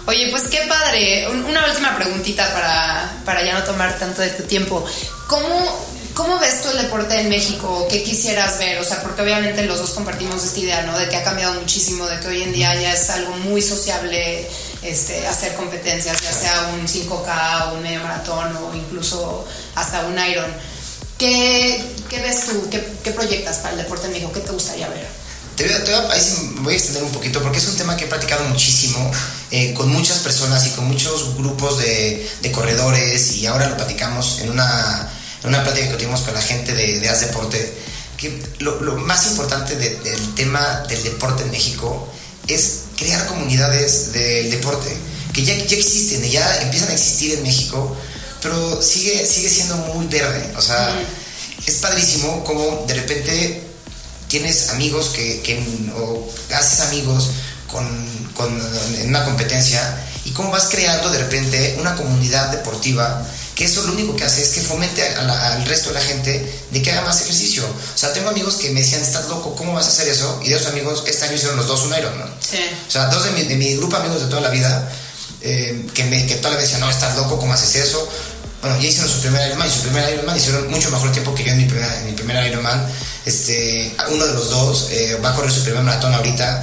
Oye, 0.07 0.27
pues 0.29 0.43
qué 0.43 0.59
padre. 0.69 1.27
Un- 1.31 1.45
Una 1.45 1.65
última 1.65 1.95
preguntita 1.95 2.53
para, 2.53 3.11
para 3.25 3.43
ya 3.43 3.57
no 3.57 3.63
tomar 3.63 3.97
tanto 3.97 4.21
de 4.21 4.29
tu 4.29 4.43
tiempo. 4.43 4.85
¿Cómo, 5.27 5.95
¿Cómo 6.13 6.37
ves 6.39 6.61
tú 6.61 6.69
el 6.69 6.77
deporte 6.83 7.19
en 7.19 7.27
México? 7.27 7.87
¿Qué 7.89 8.03
quisieras 8.03 8.57
ver? 8.59 8.79
O 8.79 8.83
sea, 8.83 9.01
porque 9.01 9.21
obviamente 9.23 9.65
los 9.65 9.79
dos 9.79 9.89
compartimos 9.91 10.43
esta 10.43 10.59
idea, 10.59 10.81
¿no? 10.83 10.97
De 10.97 11.09
que 11.09 11.15
ha 11.17 11.23
cambiado 11.23 11.59
muchísimo, 11.59 12.05
de 12.05 12.19
que 12.19 12.27
hoy 12.27 12.43
en 12.43 12.53
día 12.53 12.73
ya 12.79 12.93
es 12.93 13.09
algo 13.09 13.35
muy 13.37 13.61
sociable 13.63 14.47
este, 14.83 15.25
hacer 15.27 15.55
competencias, 15.55 16.21
ya 16.21 16.31
sea 16.31 16.69
un 16.73 16.87
5K 16.87 17.69
o 17.71 17.73
un 17.73 17.81
medio 17.83 18.01
maratón 18.01 18.55
o 18.57 18.75
incluso 18.75 19.45
hasta 19.73 20.05
un 20.05 20.17
Iron. 20.29 20.53
¿Qué, 21.17 21.81
qué 22.09 22.19
ves 22.21 22.45
tú? 22.47 22.69
¿Qué, 22.69 22.85
¿Qué 23.03 23.11
proyectas 23.11 23.57
para 23.57 23.71
el 23.71 23.77
deporte 23.77 24.07
en 24.07 24.13
México? 24.13 24.31
¿Qué 24.33 24.41
te 24.41 24.51
gustaría 24.51 24.87
ver? 24.89 25.07
Te 25.55 25.63
voy, 25.63 25.73
te 25.85 25.91
voy 25.95 26.11
ahí 26.11 26.19
sí 26.21 26.51
voy 26.59 26.73
a 26.73 26.77
extender 26.77 27.03
un 27.03 27.11
poquito 27.11 27.41
porque 27.41 27.59
es 27.59 27.67
un 27.67 27.77
tema 27.77 27.95
que 27.95 28.03
he 28.03 28.07
practicado 28.07 28.43
muchísimo 28.49 29.09
eh, 29.51 29.73
con 29.73 29.87
muchas 29.89 30.19
personas 30.19 30.65
y 30.67 30.71
con 30.71 30.85
muchos 30.85 31.37
grupos 31.37 31.77
de, 31.79 32.29
de 32.41 32.51
corredores 32.51 33.37
y 33.37 33.45
ahora 33.47 33.69
lo 33.69 33.77
platicamos 33.77 34.39
en 34.41 34.49
una, 34.49 35.09
en 35.43 35.49
una 35.49 35.63
plática 35.63 35.87
que 35.87 35.93
tuvimos 35.95 36.21
con 36.21 36.33
la 36.33 36.41
gente 36.41 36.73
de, 36.73 36.99
de 36.99 37.07
Haz 37.07 37.21
Deporte, 37.21 37.73
que 38.17 38.37
lo, 38.59 38.81
lo 38.81 38.97
más 38.97 39.27
importante 39.27 39.77
de- 39.77 39.95
del 40.01 40.35
tema 40.35 40.83
del 40.89 41.01
deporte 41.03 41.43
en 41.43 41.51
México 41.51 42.05
es 42.49 42.79
crear 42.97 43.25
comunidades 43.25 44.11
del 44.11 44.51
deporte, 44.51 44.93
que 45.33 45.43
ya, 45.45 45.55
ya 45.55 45.77
existen 45.77 46.21
ya 46.29 46.61
empiezan 46.63 46.89
a 46.89 46.93
existir 46.93 47.33
en 47.33 47.43
México, 47.43 47.95
pero 48.45 48.79
sigue, 48.81 49.25
sigue 49.25 49.49
siendo 49.49 49.75
muy 49.77 50.05
verde, 50.05 50.53
o 50.55 50.61
sea, 50.61 50.93
es 51.65 51.75
padrísimo 51.77 52.43
como 52.43 52.85
de 52.87 52.93
repente 52.93 53.63
tienes 54.27 54.69
amigos 54.69 55.07
que, 55.15 55.41
que 55.41 55.57
o 55.97 56.29
haces 56.53 56.81
amigos 56.81 57.29
con, 57.71 57.85
con- 58.35 58.61
en 58.99 59.09
una 59.09 59.25
competencia 59.25 59.81
y 60.25 60.31
cómo 60.31 60.51
vas 60.51 60.65
creando 60.69 61.09
de 61.09 61.17
repente 61.19 61.77
una 61.79 61.95
comunidad 61.95 62.49
deportiva 62.51 63.25
que 63.55 63.65
eso 63.65 63.81
lo 63.83 63.93
único 63.93 64.15
que 64.15 64.25
hace 64.25 64.43
es 64.43 64.49
que 64.49 64.61
fomente 64.61 65.01
a 65.15 65.23
la- 65.23 65.53
al 65.55 65.65
resto 65.65 65.87
de 65.89 65.95
la 65.95 66.01
gente 66.01 66.61
de 66.71 66.81
que 66.83 66.91
haga 66.91 67.01
más 67.03 67.21
ejercicio. 67.21 67.63
O 67.65 67.97
sea, 67.97 68.11
tengo 68.13 68.29
amigos 68.29 68.55
que 68.55 68.69
me 68.71 68.81
decían, 68.81 69.01
estás 69.01 69.27
loco, 69.29 69.55
¿cómo 69.55 69.73
vas 69.73 69.85
a 69.85 69.89
hacer 69.89 70.07
eso? 70.09 70.39
Y 70.43 70.49
de 70.49 70.55
esos 70.57 70.67
amigos, 70.67 71.03
este 71.07 71.23
año 71.25 71.35
hicieron 71.35 71.55
los 71.57 71.65
dos 71.67 71.81
un 71.83 71.95
Ironman. 71.95 72.29
Sí. 72.41 72.57
O 72.87 72.91
sea, 72.91 73.05
dos 73.07 73.23
de 73.23 73.31
mi, 73.31 73.43
de 73.43 73.55
mi 73.55 73.75
grupo 73.77 73.95
de 73.95 74.01
amigos 74.03 74.21
de 74.23 74.27
toda 74.27 74.41
la 74.41 74.49
vida, 74.49 74.91
eh, 75.41 75.87
que, 75.93 76.03
me, 76.05 76.25
que 76.25 76.35
toda 76.35 76.49
la 76.51 76.57
vida 76.57 76.63
decían, 76.67 76.81
no, 76.81 76.89
estás 76.89 77.15
loco, 77.15 77.39
¿cómo 77.39 77.53
haces 77.53 77.75
eso? 77.75 78.05
Bueno, 78.61 78.79
ya 78.79 78.87
hicieron 78.87 79.09
su 79.09 79.21
primer 79.21 79.47
Ironman 79.47 79.67
y 79.67 79.71
su 79.71 79.81
primer 79.81 80.13
Ironman 80.13 80.37
hicieron 80.37 80.69
mucho 80.71 80.89
mejor 80.89 81.11
tiempo 81.11 81.35
que 81.35 81.43
yo 81.43 81.51
en 81.51 81.57
mi 81.57 81.65
primer, 81.65 81.91
en 81.91 82.05
mi 82.07 82.11
primer 82.13 82.45
Ironman. 82.47 82.85
Este, 83.25 83.95
uno 84.11 84.25
de 84.25 84.33
los 84.33 84.49
dos 84.49 84.87
eh, 84.91 85.19
va 85.23 85.29
a 85.29 85.35
correr 85.35 85.51
su 85.51 85.63
primer 85.63 85.83
maratón 85.83 86.13
ahorita 86.13 86.61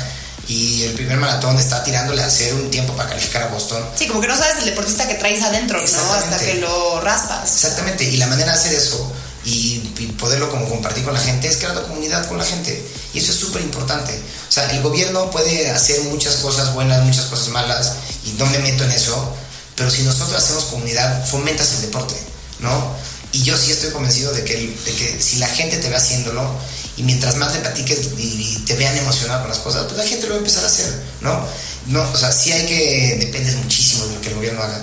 y 0.48 0.82
el 0.82 0.92
primer 0.92 1.18
maratón 1.18 1.58
está 1.58 1.82
tirándole 1.82 2.22
a 2.22 2.26
hacer 2.26 2.54
un 2.54 2.70
tiempo 2.70 2.94
para 2.94 3.10
calificar 3.10 3.44
a 3.44 3.46
Boston. 3.48 3.82
Sí, 3.96 4.06
como 4.08 4.20
que 4.20 4.28
no 4.28 4.36
sabes 4.36 4.58
el 4.58 4.64
deportista 4.66 5.06
que 5.06 5.14
traes 5.14 5.42
adentro, 5.42 5.80
¿no? 5.80 6.12
Hasta 6.12 6.38
que 6.38 6.56
lo 6.56 7.00
raspas. 7.00 7.52
Exactamente, 7.52 8.04
y 8.04 8.16
la 8.16 8.26
manera 8.26 8.52
de 8.52 8.58
hacer 8.58 8.74
eso 8.74 9.12
y, 9.44 9.78
poderlo 10.18 10.50
como 10.50 10.68
compartir 10.68 11.04
con 11.04 11.14
la 11.14 11.20
gente 11.20 11.48
es 11.48 11.56
crear 11.56 11.74
la 11.74 11.82
comunidad 11.82 12.26
con 12.28 12.38
la 12.38 12.44
gente. 12.44 12.84
Y 13.14 13.18
eso 13.18 13.32
es 13.32 13.38
súper 13.38 13.62
importante. 13.62 14.12
O 14.48 14.52
sea, 14.52 14.70
el 14.70 14.82
gobierno 14.82 15.30
puede 15.30 15.70
hacer 15.70 16.00
muchas 16.02 16.36
cosas 16.36 16.74
buenas, 16.74 17.02
muchas 17.04 17.26
cosas 17.26 17.48
malas, 17.48 17.94
y 18.24 18.30
no 18.32 18.46
me 18.46 18.58
meto 18.58 18.84
en 18.84 18.92
eso, 18.92 19.34
pero 19.82 19.90
si 19.90 20.02
nosotros 20.04 20.40
hacemos 20.40 20.66
comunidad, 20.66 21.26
fomentas 21.26 21.72
el 21.72 21.80
deporte, 21.80 22.14
¿no? 22.60 22.94
Y 23.32 23.42
yo 23.42 23.58
sí 23.58 23.72
estoy 23.72 23.90
convencido 23.90 24.32
de 24.32 24.44
que, 24.44 24.54
de 24.54 24.92
que 24.92 25.20
si 25.20 25.38
la 25.38 25.48
gente 25.48 25.78
te 25.78 25.88
ve 25.88 25.96
haciéndolo, 25.96 26.48
y 26.96 27.02
mientras 27.02 27.34
más 27.34 27.52
le 27.52 27.58
platiques 27.58 27.98
y, 28.16 28.62
te 28.64 28.76
vean 28.76 28.96
emocionado 28.96 29.40
con 29.40 29.50
las 29.50 29.58
cosas, 29.58 29.86
pues 29.86 29.96
la 29.96 30.06
gente 30.06 30.28
lo 30.28 30.34
va 30.34 30.36
a 30.36 30.38
empezar 30.38 30.62
a 30.62 30.68
hacer, 30.68 31.02
¿no? 31.20 31.44
no 31.86 32.00
o 32.12 32.16
sea, 32.16 32.30
sí 32.30 32.52
hay 32.52 32.64
que, 32.64 33.16
depende 33.18 33.50
muchísimo 33.56 34.06
de 34.06 34.14
lo 34.14 34.20
que 34.20 34.28
el 34.28 34.34
gobierno 34.36 34.62
haga, 34.62 34.80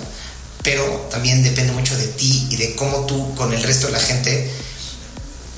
pero 0.62 0.84
también 1.10 1.42
depende 1.42 1.72
mucho 1.72 1.96
de 1.96 2.08
ti 2.08 2.48
y 2.50 2.56
de 2.56 2.76
cómo 2.76 3.06
tú 3.06 3.34
con 3.36 3.54
el 3.54 3.62
resto 3.62 3.86
de 3.86 3.94
la 3.94 4.00
gente 4.00 4.50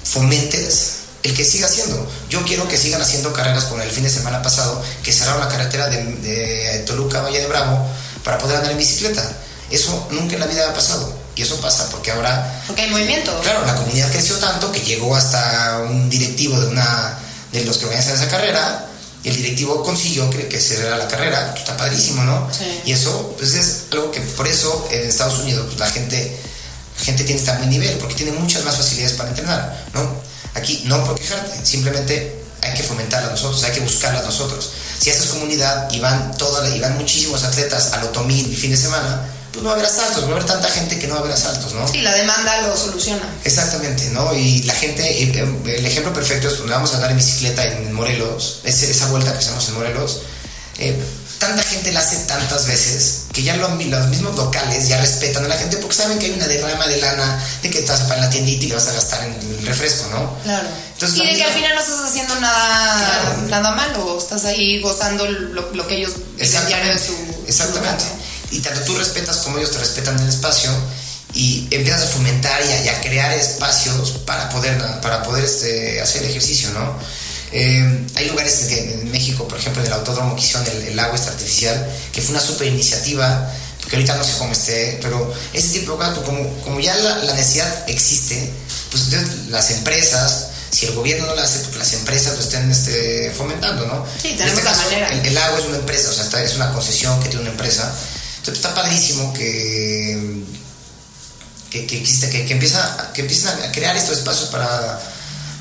fomentes 0.04 0.98
el 1.24 1.34
que 1.34 1.44
siga 1.44 1.66
haciendo. 1.66 2.08
Yo 2.30 2.44
quiero 2.44 2.68
que 2.68 2.76
sigan 2.76 3.02
haciendo 3.02 3.32
carreras 3.32 3.64
como 3.64 3.82
el 3.82 3.90
fin 3.90 4.04
de 4.04 4.10
semana 4.10 4.40
pasado, 4.40 4.80
que 5.02 5.12
cerraron 5.12 5.40
la 5.40 5.48
carretera 5.48 5.88
de, 5.88 6.84
Toluca 6.86 7.22
Valle 7.22 7.40
de 7.40 7.48
Bravo 7.48 7.88
para 8.24 8.38
poder 8.38 8.56
andar 8.56 8.72
en 8.72 8.78
bicicleta. 8.78 9.36
Eso 9.70 10.08
nunca 10.10 10.34
en 10.34 10.40
la 10.40 10.46
vida 10.46 10.68
ha 10.68 10.74
pasado. 10.74 11.12
Y 11.34 11.42
eso 11.42 11.58
pasa 11.60 11.88
porque 11.90 12.10
ahora... 12.10 12.62
Porque 12.66 12.82
hay 12.82 12.90
movimiento. 12.90 13.38
Claro, 13.40 13.64
la 13.64 13.74
comunidad 13.74 14.10
creció 14.10 14.36
tanto 14.36 14.70
que 14.70 14.80
llegó 14.80 15.16
hasta 15.16 15.78
un 15.88 16.10
directivo 16.10 16.60
de 16.60 16.66
una 16.66 17.18
de 17.52 17.64
los 17.64 17.78
que 17.78 17.86
organizan 17.86 18.14
esa 18.14 18.28
carrera 18.28 18.86
y 19.24 19.28
el 19.28 19.36
directivo 19.36 19.82
consiguió 19.82 20.28
que, 20.30 20.48
que 20.48 20.60
cerrara 20.60 20.98
la 20.98 21.08
carrera. 21.08 21.54
Está 21.56 21.76
padrísimo, 21.76 22.22
¿no? 22.24 22.48
Y 22.84 22.92
eso 22.92 23.34
pues 23.38 23.54
es 23.54 23.84
algo 23.92 24.10
que 24.10 24.20
por 24.20 24.46
eso 24.46 24.88
en 24.90 25.08
Estados 25.08 25.38
Unidos 25.38 25.66
pues, 25.66 25.78
la 25.78 25.88
gente 25.88 26.38
la 26.98 27.04
gente 27.04 27.24
tiene 27.24 27.40
tan 27.40 27.58
buen 27.58 27.70
nivel 27.70 27.96
porque 27.98 28.14
tiene 28.14 28.32
muchas 28.32 28.64
más 28.64 28.76
facilidades 28.76 29.14
para 29.14 29.30
entrenar, 29.30 29.86
¿no? 29.94 30.14
Aquí 30.54 30.82
no 30.84 31.02
por 31.04 31.18
quejarte, 31.18 31.64
simplemente 31.64 32.42
hay 32.60 32.74
que 32.74 32.82
fomentarla 32.82 33.30
nosotros, 33.30 33.62
hay 33.64 33.72
que 33.72 33.80
buscarla 33.80 34.22
nosotros. 34.22 34.70
Si 35.02 35.10
haces 35.10 35.26
comunidad 35.26 35.90
y 35.90 35.98
van, 35.98 36.36
toda, 36.36 36.68
y 36.68 36.78
van 36.78 36.96
muchísimos 36.96 37.42
atletas 37.42 37.92
al 37.92 38.04
otomil 38.04 38.46
el 38.46 38.56
fin 38.56 38.70
de 38.70 38.76
semana, 38.76 39.20
pues 39.50 39.64
no 39.64 39.70
va 39.70 39.74
a 39.74 39.78
haber 39.80 39.90
asaltos, 39.90 40.22
va 40.22 40.28
a 40.28 40.30
haber 40.30 40.44
tanta 40.44 40.68
gente 40.68 40.96
que 40.96 41.08
no 41.08 41.14
va 41.14 41.18
a 41.18 41.22
haber 41.24 41.34
asaltos, 41.34 41.74
¿no? 41.74 41.88
Sí, 41.88 42.02
la 42.02 42.14
demanda 42.14 42.62
lo 42.62 42.76
soluciona. 42.76 43.28
Exactamente, 43.42 44.10
¿no? 44.10 44.32
Y 44.32 44.62
la 44.62 44.74
gente, 44.74 45.24
el 45.24 45.84
ejemplo 45.84 46.12
perfecto 46.12 46.46
es 46.46 46.54
cuando 46.54 46.74
vamos 46.74 46.92
a 46.92 46.94
andar 46.94 47.10
en 47.10 47.16
bicicleta 47.16 47.64
en 47.64 47.92
Morelos, 47.92 48.60
esa 48.62 49.08
vuelta 49.08 49.32
que 49.32 49.38
hacemos 49.38 49.68
en 49.70 49.74
Morelos, 49.74 50.20
eh, 50.78 50.96
tanta 51.42 51.62
gente 51.64 51.90
la 51.90 51.98
hace 51.98 52.16
tantas 52.18 52.66
veces 52.66 53.22
que 53.32 53.42
ya 53.42 53.56
los 53.56 53.72
mismos 53.72 54.36
locales 54.36 54.86
ya 54.86 55.00
respetan 55.00 55.44
a 55.44 55.48
la 55.48 55.56
gente 55.56 55.76
porque 55.78 55.96
saben 55.96 56.16
que 56.20 56.26
hay 56.26 56.32
una 56.32 56.46
derrama 56.46 56.86
de 56.86 56.98
lana 56.98 57.44
de 57.62 57.68
que 57.68 57.80
estás 57.80 58.02
para 58.02 58.20
la 58.20 58.30
tiendita 58.30 58.64
y 58.64 58.68
le 58.68 58.76
vas 58.76 58.86
a 58.86 58.92
gastar 58.92 59.24
en 59.24 59.32
el 59.32 59.66
refresco, 59.66 60.08
¿no? 60.10 60.38
Claro. 60.44 60.68
Entonces, 60.92 61.18
y 61.18 61.26
de 61.26 61.36
que 61.36 61.42
al 61.42 61.52
final 61.52 61.74
no 61.74 61.80
estás 61.80 62.00
haciendo 62.08 62.38
nada, 62.38 63.36
nada 63.48 63.72
malo, 63.72 64.16
estás 64.16 64.44
ahí 64.44 64.80
gozando 64.80 65.26
lo, 65.26 65.86
que 65.88 65.96
ellos 65.96 66.12
diario 66.38 66.92
en 66.92 66.98
su. 67.00 67.12
Exactamente. 67.48 68.04
y 68.52 68.60
tanto 68.60 68.82
tú 68.82 68.94
respetas 68.96 69.38
como 69.38 69.58
ellos 69.58 69.72
te 69.72 69.78
respetan 69.78 70.16
el 70.20 70.28
espacio 70.28 70.70
y 71.34 71.66
empiezas 71.72 72.02
a 72.02 72.06
fomentar 72.06 72.60
y 72.84 72.88
a, 72.88 73.00
crear 73.00 73.32
espacios 73.32 74.10
para 74.26 74.48
poder, 74.48 74.80
para 75.00 75.24
poder 75.24 75.44
este, 75.44 76.00
hacer 76.00 76.22
ejercicio, 76.22 76.70
¿no? 76.70 76.96
Eh, 77.52 78.06
hay 78.14 78.28
lugares 78.28 78.62
en, 78.70 79.10
México, 79.10 79.46
por 79.46 79.58
ejemplo, 79.58 79.82
en 79.82 79.88
el 79.88 79.92
autódromo 79.92 80.34
que 80.34 80.42
hicieron 80.42 80.66
el, 80.66 80.98
agua 80.98 81.18
artificial, 81.18 81.86
que 82.12 82.22
fue 82.22 82.34
una 82.34 82.40
super 82.40 82.66
iniciativa, 82.66 83.52
que 83.88 83.96
ahorita 83.96 84.16
no 84.16 84.24
sé 84.24 84.32
cómo 84.38 84.52
esté, 84.52 84.98
pero 85.02 85.32
ese 85.52 85.80
tipo 85.80 85.92
de 85.92 85.98
cosas, 85.98 86.18
como, 86.20 86.48
como 86.60 86.80
ya 86.80 86.96
la, 86.96 87.34
necesidad 87.34 87.90
existe, 87.90 88.50
pues 88.90 89.04
entonces 89.04 89.48
las 89.48 89.70
empresas, 89.70 90.46
si 90.70 90.86
el 90.86 90.94
gobierno 90.94 91.26
no 91.26 91.34
la 91.34 91.42
hace, 91.42 91.58
porque 91.58 91.78
las 91.78 91.92
empresas 91.92 92.34
lo 92.36 92.40
estén 92.40 92.70
este, 92.70 93.30
fomentando, 93.36 93.86
¿no? 93.86 94.06
Sí, 94.20 94.34
tenemos 94.38 94.58
este 94.58 94.70
manera. 94.70 95.12
El, 95.12 95.36
agua 95.36 95.58
es 95.58 95.66
una 95.66 95.76
empresa, 95.76 96.08
o 96.08 96.12
sea, 96.14 96.42
es 96.42 96.54
una 96.56 96.72
concesión 96.72 97.20
que 97.22 97.28
tiene 97.28 97.42
una 97.42 97.50
empresa. 97.50 97.94
Entonces 98.38 98.64
está 98.64 98.74
padrísimo 98.74 99.30
que, 99.34 100.42
que, 101.68 101.86
que, 101.86 101.98
existe, 101.98 102.30
que, 102.30 102.46
que, 102.46 102.54
empieza, 102.54 103.12
que 103.12 103.20
empiecen 103.20 103.48
a 103.48 103.72
crear 103.72 103.94
estos 103.94 104.16
espacios 104.16 104.48
para 104.48 104.98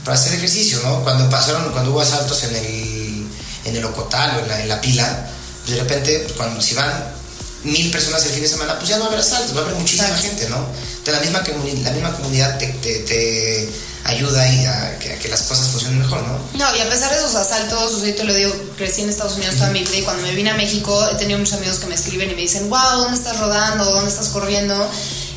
para 0.03 0.17
hacer 0.17 0.33
ejercicio, 0.33 0.79
¿no? 0.83 1.03
Cuando 1.03 1.29
pasaron, 1.29 1.71
cuando 1.71 1.91
hubo 1.91 2.01
asaltos 2.01 2.43
en 2.43 2.55
el, 2.55 3.27
en 3.65 3.75
el 3.75 3.85
Ocotal 3.85 4.37
o 4.37 4.39
en 4.41 4.47
la, 4.47 4.61
en 4.61 4.69
la 4.69 4.81
pila, 4.81 5.29
pues 5.63 5.75
de 5.75 5.83
repente, 5.83 6.19
pues 6.19 6.33
cuando 6.33 6.61
si 6.61 6.73
van 6.73 7.21
mil 7.63 7.91
personas 7.91 8.25
el 8.25 8.31
fin 8.31 8.41
de 8.41 8.49
semana, 8.49 8.77
pues 8.77 8.89
ya 8.89 8.97
no 8.97 9.05
a 9.05 9.07
haber 9.07 9.19
asaltos, 9.19 9.55
va 9.55 9.61
a 9.61 9.63
haber 9.65 9.75
muchísima 9.75 10.15
gente, 10.17 10.49
¿no? 10.49 10.65
Entonces 10.97 11.13
la 11.13 11.19
misma, 11.19 11.43
la 11.83 11.91
misma 11.91 12.13
comunidad 12.13 12.57
te, 12.57 12.67
te, 12.67 13.69
ayuda 14.03 14.51
y 14.51 14.65
a 14.65 14.97
que, 14.97 15.29
las 15.29 15.43
cosas 15.43 15.67
funcionen 15.67 15.99
mejor, 15.99 16.23
¿no? 16.23 16.39
No, 16.55 16.75
y 16.75 16.79
a 16.81 16.89
pesar 16.89 17.11
de 17.11 17.17
esos 17.17 17.35
asaltos, 17.35 18.01
yo 18.03 18.15
te 18.15 18.23
lo 18.23 18.33
digo, 18.33 18.51
crecí 18.75 19.03
en 19.03 19.09
Estados 19.09 19.35
Unidos 19.35 19.55
toda 19.55 19.69
mi 19.69 19.81
vida 19.81 19.97
y 19.97 20.01
cuando 20.01 20.23
me 20.23 20.33
vine 20.33 20.49
a 20.49 20.55
México 20.55 21.07
he 21.11 21.15
tenido 21.15 21.37
muchos 21.37 21.53
amigos 21.53 21.77
que 21.77 21.85
me 21.85 21.95
escriben 21.95 22.31
y 22.31 22.33
me 22.33 22.41
dicen, 22.41 22.67
wow, 22.69 22.97
¿dónde 22.97 23.17
estás 23.17 23.39
rodando? 23.39 23.85
¿Dónde 23.85 24.09
estás 24.09 24.29
corriendo? 24.29 24.89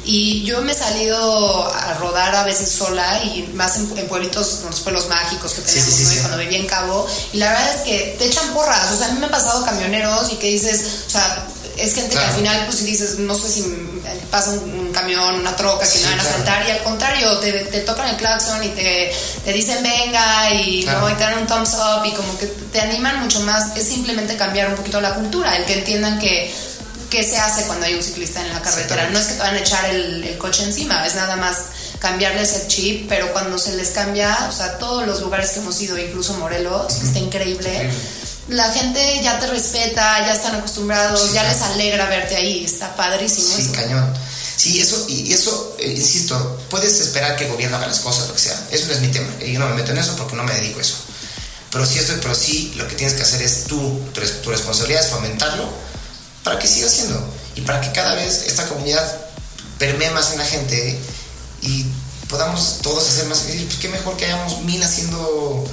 Y 0.05 0.43
yo 0.45 0.61
me 0.63 0.73
he 0.73 0.75
salido 0.75 1.67
a 1.73 1.95
rodar 1.95 2.35
a 2.35 2.45
veces 2.45 2.69
sola 2.69 3.23
y 3.25 3.51
más 3.55 3.77
en, 3.77 3.87
pueblitos, 4.07 4.61
los 4.65 4.81
pueblos 4.81 5.09
mágicos 5.09 5.53
que 5.55 5.63
tenemos, 5.63 6.19
Cuando 6.21 6.39
vivía 6.39 6.59
en 6.59 6.67
Cabo. 6.67 7.07
Y 7.33 7.39
la 7.39 7.51
verdad 7.51 7.75
es 7.75 7.81
que 7.83 8.17
te 8.19 8.27
echan 8.27 8.53
porras. 8.53 8.93
O 8.93 8.97
sea, 8.99 9.09
a 9.09 9.13
mí 9.13 9.19
me 9.19 9.27
han 9.27 9.33
pasado 9.33 9.65
camioneros 9.65 10.31
y 10.33 10.37
que 10.37 10.49
dices, 10.49 11.05
o 11.07 11.11
sea, 11.11 11.47
es 11.79 11.95
gente 11.95 12.15
que 12.15 12.23
al 12.23 12.35
final, 12.35 12.65
pues 12.67 12.79
si 12.79 12.85
dices, 12.85 13.19
no 13.19 13.35
sé 13.35 13.49
si 13.51 13.63
pasa 14.31 14.51
un, 14.51 14.93
camión, 14.93 15.35
una 15.35 15.57
troca 15.57 15.89
que 15.89 15.99
me 15.99 16.11
van 16.11 16.21
a 16.21 16.25
saltar 16.25 16.67
y 16.67 16.71
al 16.71 16.83
contrario, 16.85 17.39
te, 17.39 17.53
te, 17.53 17.81
tocan 17.81 18.09
el 18.09 18.17
claxon 18.17 18.63
y 18.63 18.69
te, 18.69 19.13
te 19.45 19.53
dicen 19.53 19.83
venga 19.83 20.53
y, 20.53 20.85
¿no? 20.85 21.11
y 21.11 21.15
te 21.15 21.25
dan 21.25 21.39
un 21.39 21.47
thumbs 21.47 21.75
up 21.75 22.05
y 22.05 22.13
como 22.13 22.39
que 22.39 22.47
te 22.47 22.81
animan 22.81 23.21
mucho 23.21 23.41
más. 23.41 23.77
Es 23.77 23.89
simplemente 23.89 24.37
cambiar 24.37 24.69
un 24.69 24.77
poquito 24.77 25.01
la 25.01 25.15
cultura, 25.15 25.57
el 25.57 25.65
que 25.65 25.75
entiendan 25.79 26.19
que 26.19 26.55
qué 27.15 27.23
se 27.23 27.39
hace 27.39 27.63
cuando 27.63 27.87
hay 27.87 27.95
un 27.95 28.03
ciclista 28.03 28.45
en 28.45 28.53
la 28.53 28.61
carretera. 28.61 29.09
No 29.11 29.19
es 29.21 29.27
que 29.27 29.35
te 29.35 29.39
van 29.39 29.55
a 29.55 29.59
echar 29.61 29.85
el, 29.89 30.37
coche 30.37 30.65
encima, 30.65 31.07
es 31.07 31.15
nada 31.15 31.37
más 31.37 31.57
cambiarles 32.01 32.55
el 32.55 32.67
chip, 32.67 33.09
pero 33.09 33.33
cuando 33.33 33.57
se 33.57 33.77
les 33.77 33.91
cambia, 33.91 34.49
o 34.51 34.53
sea, 34.53 34.79
todos 34.79 35.07
los 35.07 35.21
lugares 35.21 35.51
que 35.51 35.61
hemos 35.61 35.81
ido, 35.81 35.97
incluso 35.97 36.35
Morelos, 36.35 36.93
está 36.93 37.21
increíble. 37.21 37.89
La 38.49 38.71
gente 38.73 39.21
ya 39.23 39.39
te 39.39 39.47
respeta, 39.47 40.27
ya 40.27 40.35
están 40.35 40.57
acostumbrados, 40.57 41.33
ya 41.33 41.45
les 41.45 41.63
alegra 41.63 42.07
verte 42.07 42.35
ahí, 42.35 42.65
está 42.65 42.95
padrísimo. 42.97 43.55
Sí, 43.57 43.69
cañón. 43.69 44.13
Sí, 44.57 44.81
eso, 44.81 45.07
y 45.09 45.33
eso, 45.33 45.77
eh, 45.79 45.95
insisto, 45.97 46.61
puedes 46.69 47.01
esperar 47.01 47.37
que 47.37 47.45
el 47.45 47.53
gobierno 47.53 47.77
haga 47.77 47.87
las 47.87 48.01
cosas, 48.01 48.27
lo 48.27 48.35
que 48.35 48.41
sea. 48.41 48.61
Eso 48.73 48.87
no 48.87 48.93
es 48.93 49.01
mi 49.01 49.09
tema. 49.09 49.29
Yo 49.41 49.59
no 49.61 49.69
me 49.69 49.75
meto 49.77 49.93
en 49.93 49.99
eso 49.99 50.17
porque 50.17 50.35
no 50.35 50.43
me 50.43 50.53
dedico 50.53 50.79
a 50.79 50.83
eso. 50.83 50.97
Pero 51.71 51.87
sí, 51.87 51.99
esto, 51.99 52.13
pero 52.21 52.35
sí, 52.35 52.73
lo 52.77 52.87
que 52.89 52.97
tienes 52.97 53.15
que 53.15 53.23
hacer 53.23 53.41
es 53.41 53.65
tú, 53.65 54.01
tu 54.43 54.51
responsabilidad 54.51 55.05
es 55.05 55.11
fomentarlo 55.11 55.94
para 56.45 56.59
que 56.59 56.69
siga 56.69 56.89
siendo 56.89 57.21
y 57.57 57.63
para 57.63 57.81
que 57.81 57.91
cada 57.91 58.15
vez 58.15 58.45
esta 58.47 58.69
comunidad 58.69 59.03
permee 59.79 60.11
más 60.11 60.33
en 60.33 60.39
la 60.39 60.45
gente 60.45 61.01
y 61.63 61.87
podamos 62.29 62.79
todos 62.83 63.09
hacer 63.09 63.27
más 63.27 63.41
pues 63.41 63.79
qué 63.81 63.89
mejor 63.89 64.17
que 64.17 64.27
hayamos 64.27 64.61
mil 64.63 64.83
haciendo 64.83 65.65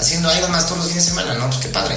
haciendo 0.00 0.30
algo 0.30 0.48
más 0.48 0.66
todos 0.66 0.78
los 0.78 0.88
fines 0.88 1.04
de 1.04 1.10
semana 1.10 1.34
no 1.34 1.48
pues 1.48 1.60
qué 1.60 1.68
padre 1.68 1.96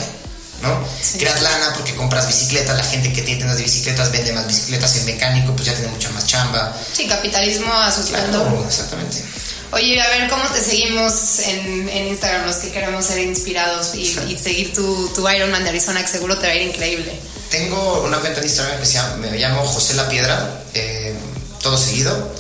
¿no? 0.62 0.84
Creas 1.20 1.42
lana 1.42 1.74
porque 1.76 1.96
compras 1.96 2.28
bicicletas, 2.28 2.76
la 2.76 2.84
gente 2.84 3.10
que 3.14 3.22
tiene 3.22 3.38
tiendas 3.38 3.58
de 3.58 3.64
bicicletas 3.64 4.12
vende 4.12 4.34
más 4.34 4.48
bicicletas, 4.48 4.96
el 4.96 5.06
mecánico 5.06 5.54
pues 5.54 5.68
ya 5.68 5.74
tiene 5.76 5.92
mucha 5.92 6.10
más 6.10 6.26
chamba. 6.26 6.76
Sí, 6.94 7.08
capitalismo 7.08 7.72
a 7.72 7.92
su 7.92 8.04
claro, 8.08 8.66
exactamente. 8.68 9.24
Oye, 9.72 10.02
a 10.02 10.08
ver, 10.10 10.30
¿cómo 10.30 10.44
te 10.46 10.62
seguimos 10.62 11.40
en, 11.40 11.90
en 11.90 12.08
Instagram 12.08 12.48
los 12.48 12.56
que 12.56 12.72
queremos 12.72 13.06
ser 13.06 13.20
inspirados 13.20 13.94
y, 13.96 14.06
seguir 14.38 14.74
tu, 14.74 15.10
tu 15.10 15.30
Ironman 15.30 15.64
de 15.64 15.70
Arizona 15.70 16.02
que 16.02 16.08
seguro 16.08 16.38
te 16.38 16.48
va 16.48 16.54
a 16.54 16.56
ir 16.56 16.64
increíble? 16.64 17.20
Tengo 17.50 18.04
una 18.04 18.20
cuenta 18.20 18.40
en 18.40 18.46
Instagram 18.46 18.80
que 18.80 18.86
se 18.86 18.94
llama, 18.94 19.16
me 19.18 19.38
llamo 19.38 19.66
José 19.66 19.94
La 19.94 20.10
Piedra, 20.10 20.64
eh, 20.74 21.16
todo 21.62 21.78
seguido. 21.78 22.34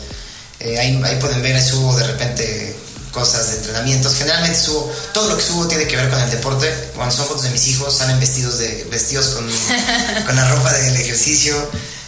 Eh, 0.60 0.80
ahí, 0.80 1.02
ahí, 1.04 1.16
pueden 1.20 1.42
ver, 1.42 1.56
ahí 1.56 1.62
subo 1.62 1.96
de 1.98 2.08
repente 2.08 2.76
cosas 3.12 3.52
de 3.52 3.58
entrenamientos. 3.58 4.16
Generalmente 4.16 4.60
subo, 4.60 4.92
todo 5.14 5.30
lo 5.30 5.38
que 5.38 5.44
subo 5.44 5.68
tiene 5.68 5.88
que 5.88 5.96
ver 5.96 6.10
con 6.10 6.20
el 6.20 6.30
deporte. 6.30 6.72
Cuando 6.96 7.16
son 7.16 7.28
fotos 7.28 7.44
de 7.44 7.52
mis 7.52 7.68
hijos, 7.68 7.96
salen 7.96 8.20
vestidos, 8.20 8.58
de, 8.58 8.86
vestidos 8.92 9.28
con, 9.28 9.48
con 10.26 10.36
la 10.36 10.50
ropa 10.50 10.74
del 10.74 10.96
ejercicio. 10.96 11.56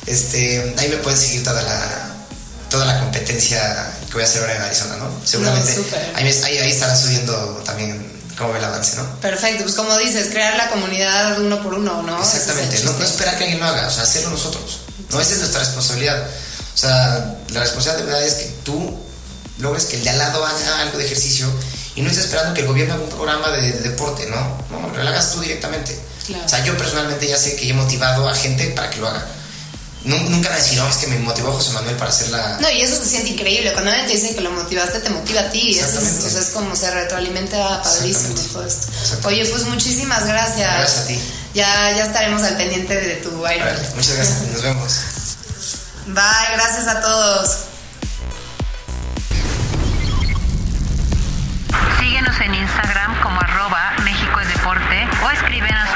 Este, 0.06 0.74
ahí 0.78 0.90
me 0.90 0.98
pueden 0.98 1.20
seguir 1.20 1.44
toda 1.44 1.62
la, 1.62 2.16
toda 2.70 2.86
la 2.86 3.00
competencia 3.00 3.92
que 4.08 4.14
voy 4.14 4.24
a 4.24 4.26
hacer 4.26 4.42
ahora 4.42 4.56
en 4.56 4.62
Arizona, 4.64 4.98
¿no? 4.98 5.12
Seguramente 5.24 5.76
ahí, 6.16 6.28
ahí 6.58 6.72
estarán 6.72 6.98
subiendo 6.98 7.62
también 7.66 8.09
cómo 8.40 8.56
el 8.56 8.64
avance, 8.64 8.96
¿no? 8.96 9.20
Perfecto, 9.20 9.64
pues 9.64 9.76
como 9.76 9.96
dices, 9.98 10.30
crear 10.30 10.56
la 10.56 10.70
comunidad 10.70 11.40
uno 11.40 11.62
por 11.62 11.76
uno, 11.76 12.02
¿no? 12.02 12.20
Exactamente, 12.20 12.82
no, 12.84 12.94
no, 12.94 13.06
esperar 13.06 13.38
que 13.38 13.44
alguien 13.44 13.60
lo 13.60 13.66
haga, 13.66 13.88
o 13.88 13.92
sea, 13.92 14.04
hacerlo 14.04 14.32
nosotros. 14.32 14.80
No, 15.10 15.20
esa 15.20 15.34
es 15.34 15.40
nuestra 15.40 15.60
responsabilidad. 15.60 16.28
O 16.74 16.78
sea, 16.78 17.38
la 17.50 17.60
responsabilidad 17.60 18.06
de 18.06 18.12
verdad 18.12 18.24
es 18.24 18.34
que 18.36 18.46
tú 18.64 18.98
logres 19.60 19.86
que 19.86 19.98
el 19.98 20.04
de 20.04 20.10
al 20.12 20.18
lado 20.18 20.46
haga 20.46 20.82
algo 20.82 20.98
de 20.98 21.06
ejercicio 21.06 21.52
y 21.96 22.02
no 22.02 22.10
estés 22.10 22.26
esperando 22.26 22.54
que 22.54 22.62
el 22.62 22.68
gobierno 22.68 22.94
haga 22.94 23.04
un 23.04 23.10
programa 23.10 23.50
de, 23.50 23.72
deporte, 23.72 24.26
¿no? 24.28 24.38
No, 24.72 25.04
lo 25.04 25.10
hagas 25.10 25.32
tú 25.32 25.42
directamente. 25.42 26.00
O 26.46 26.48
sea, 26.48 26.64
yo 26.64 26.78
personalmente 26.78 27.28
ya 27.28 27.38
sé 27.38 27.56
que 27.56 27.70
he 27.70 27.74
motivado 27.74 28.30
a 28.30 28.36
gente 28.36 28.68
para 28.70 28.90
que 28.90 28.98
lo 28.98 29.10
haga. 29.10 29.26
Nun- 30.06 30.30
nunca 30.32 30.52
a 30.52 30.56
decir, 30.56 30.78
no, 30.78 30.88
es 30.88 30.98
que 30.98 31.08
me 31.08 31.18
motivó 31.20 31.52
José 31.52 31.72
Manuel 31.74 31.96
para 31.98 32.10
hacer 32.10 32.30
la... 32.30 32.58
No, 32.60 32.70
y 32.70 32.82
eso 32.82 32.96
se 32.96 33.06
siente 33.10 33.30
increíble. 33.32 33.72
Cuando 33.74 33.92
alguien 33.92 34.08
te 34.08 34.14
dice 34.18 34.36
que 34.36 34.42
lo 34.42 34.52
motivaste, 34.52 35.00
te 35.00 35.10
motiva 35.10 35.42
a 35.42 35.50
ti. 35.50 35.78
Eso 35.78 35.86
es, 35.88 35.94
Exactamente. 35.96 36.28
o 36.28 36.30
sea, 36.32 36.42
es 36.42 36.48
como 36.50 36.76
se 36.76 36.92
retroalimenta 36.92 37.82
padrísimo 37.84 38.36
todo 38.54 38.66
esto. 38.66 38.88
Oye, 39.28 39.46
pues 39.46 39.64
muchísimas 39.66 40.26
gracias. 40.26 40.72
Gracias 40.78 41.04
a 41.04 41.08
ti. 41.08 41.20
Ya, 41.54 41.92
ya 41.98 42.04
estaremos 42.06 42.44
al 42.44 42.56
pendiente 42.58 42.96
de 42.96 43.16
tu. 43.18 43.42
Vale, 43.42 43.60
muchas 43.96 44.16
gracias, 44.16 44.42
nos 44.54 44.62
vemos. 44.62 44.94
Bye, 46.08 46.54
gracias 46.56 46.88
a 46.88 47.02
todos. 47.02 47.58
Síguenos 52.00 52.40
en 52.42 52.56
Instagram 52.56 53.22
como 53.22 53.40
arroba 53.42 53.94
México 54.04 54.40
es 54.40 54.48
Deporte 54.48 55.08
o 55.24 55.30
escríbenos 55.32 55.88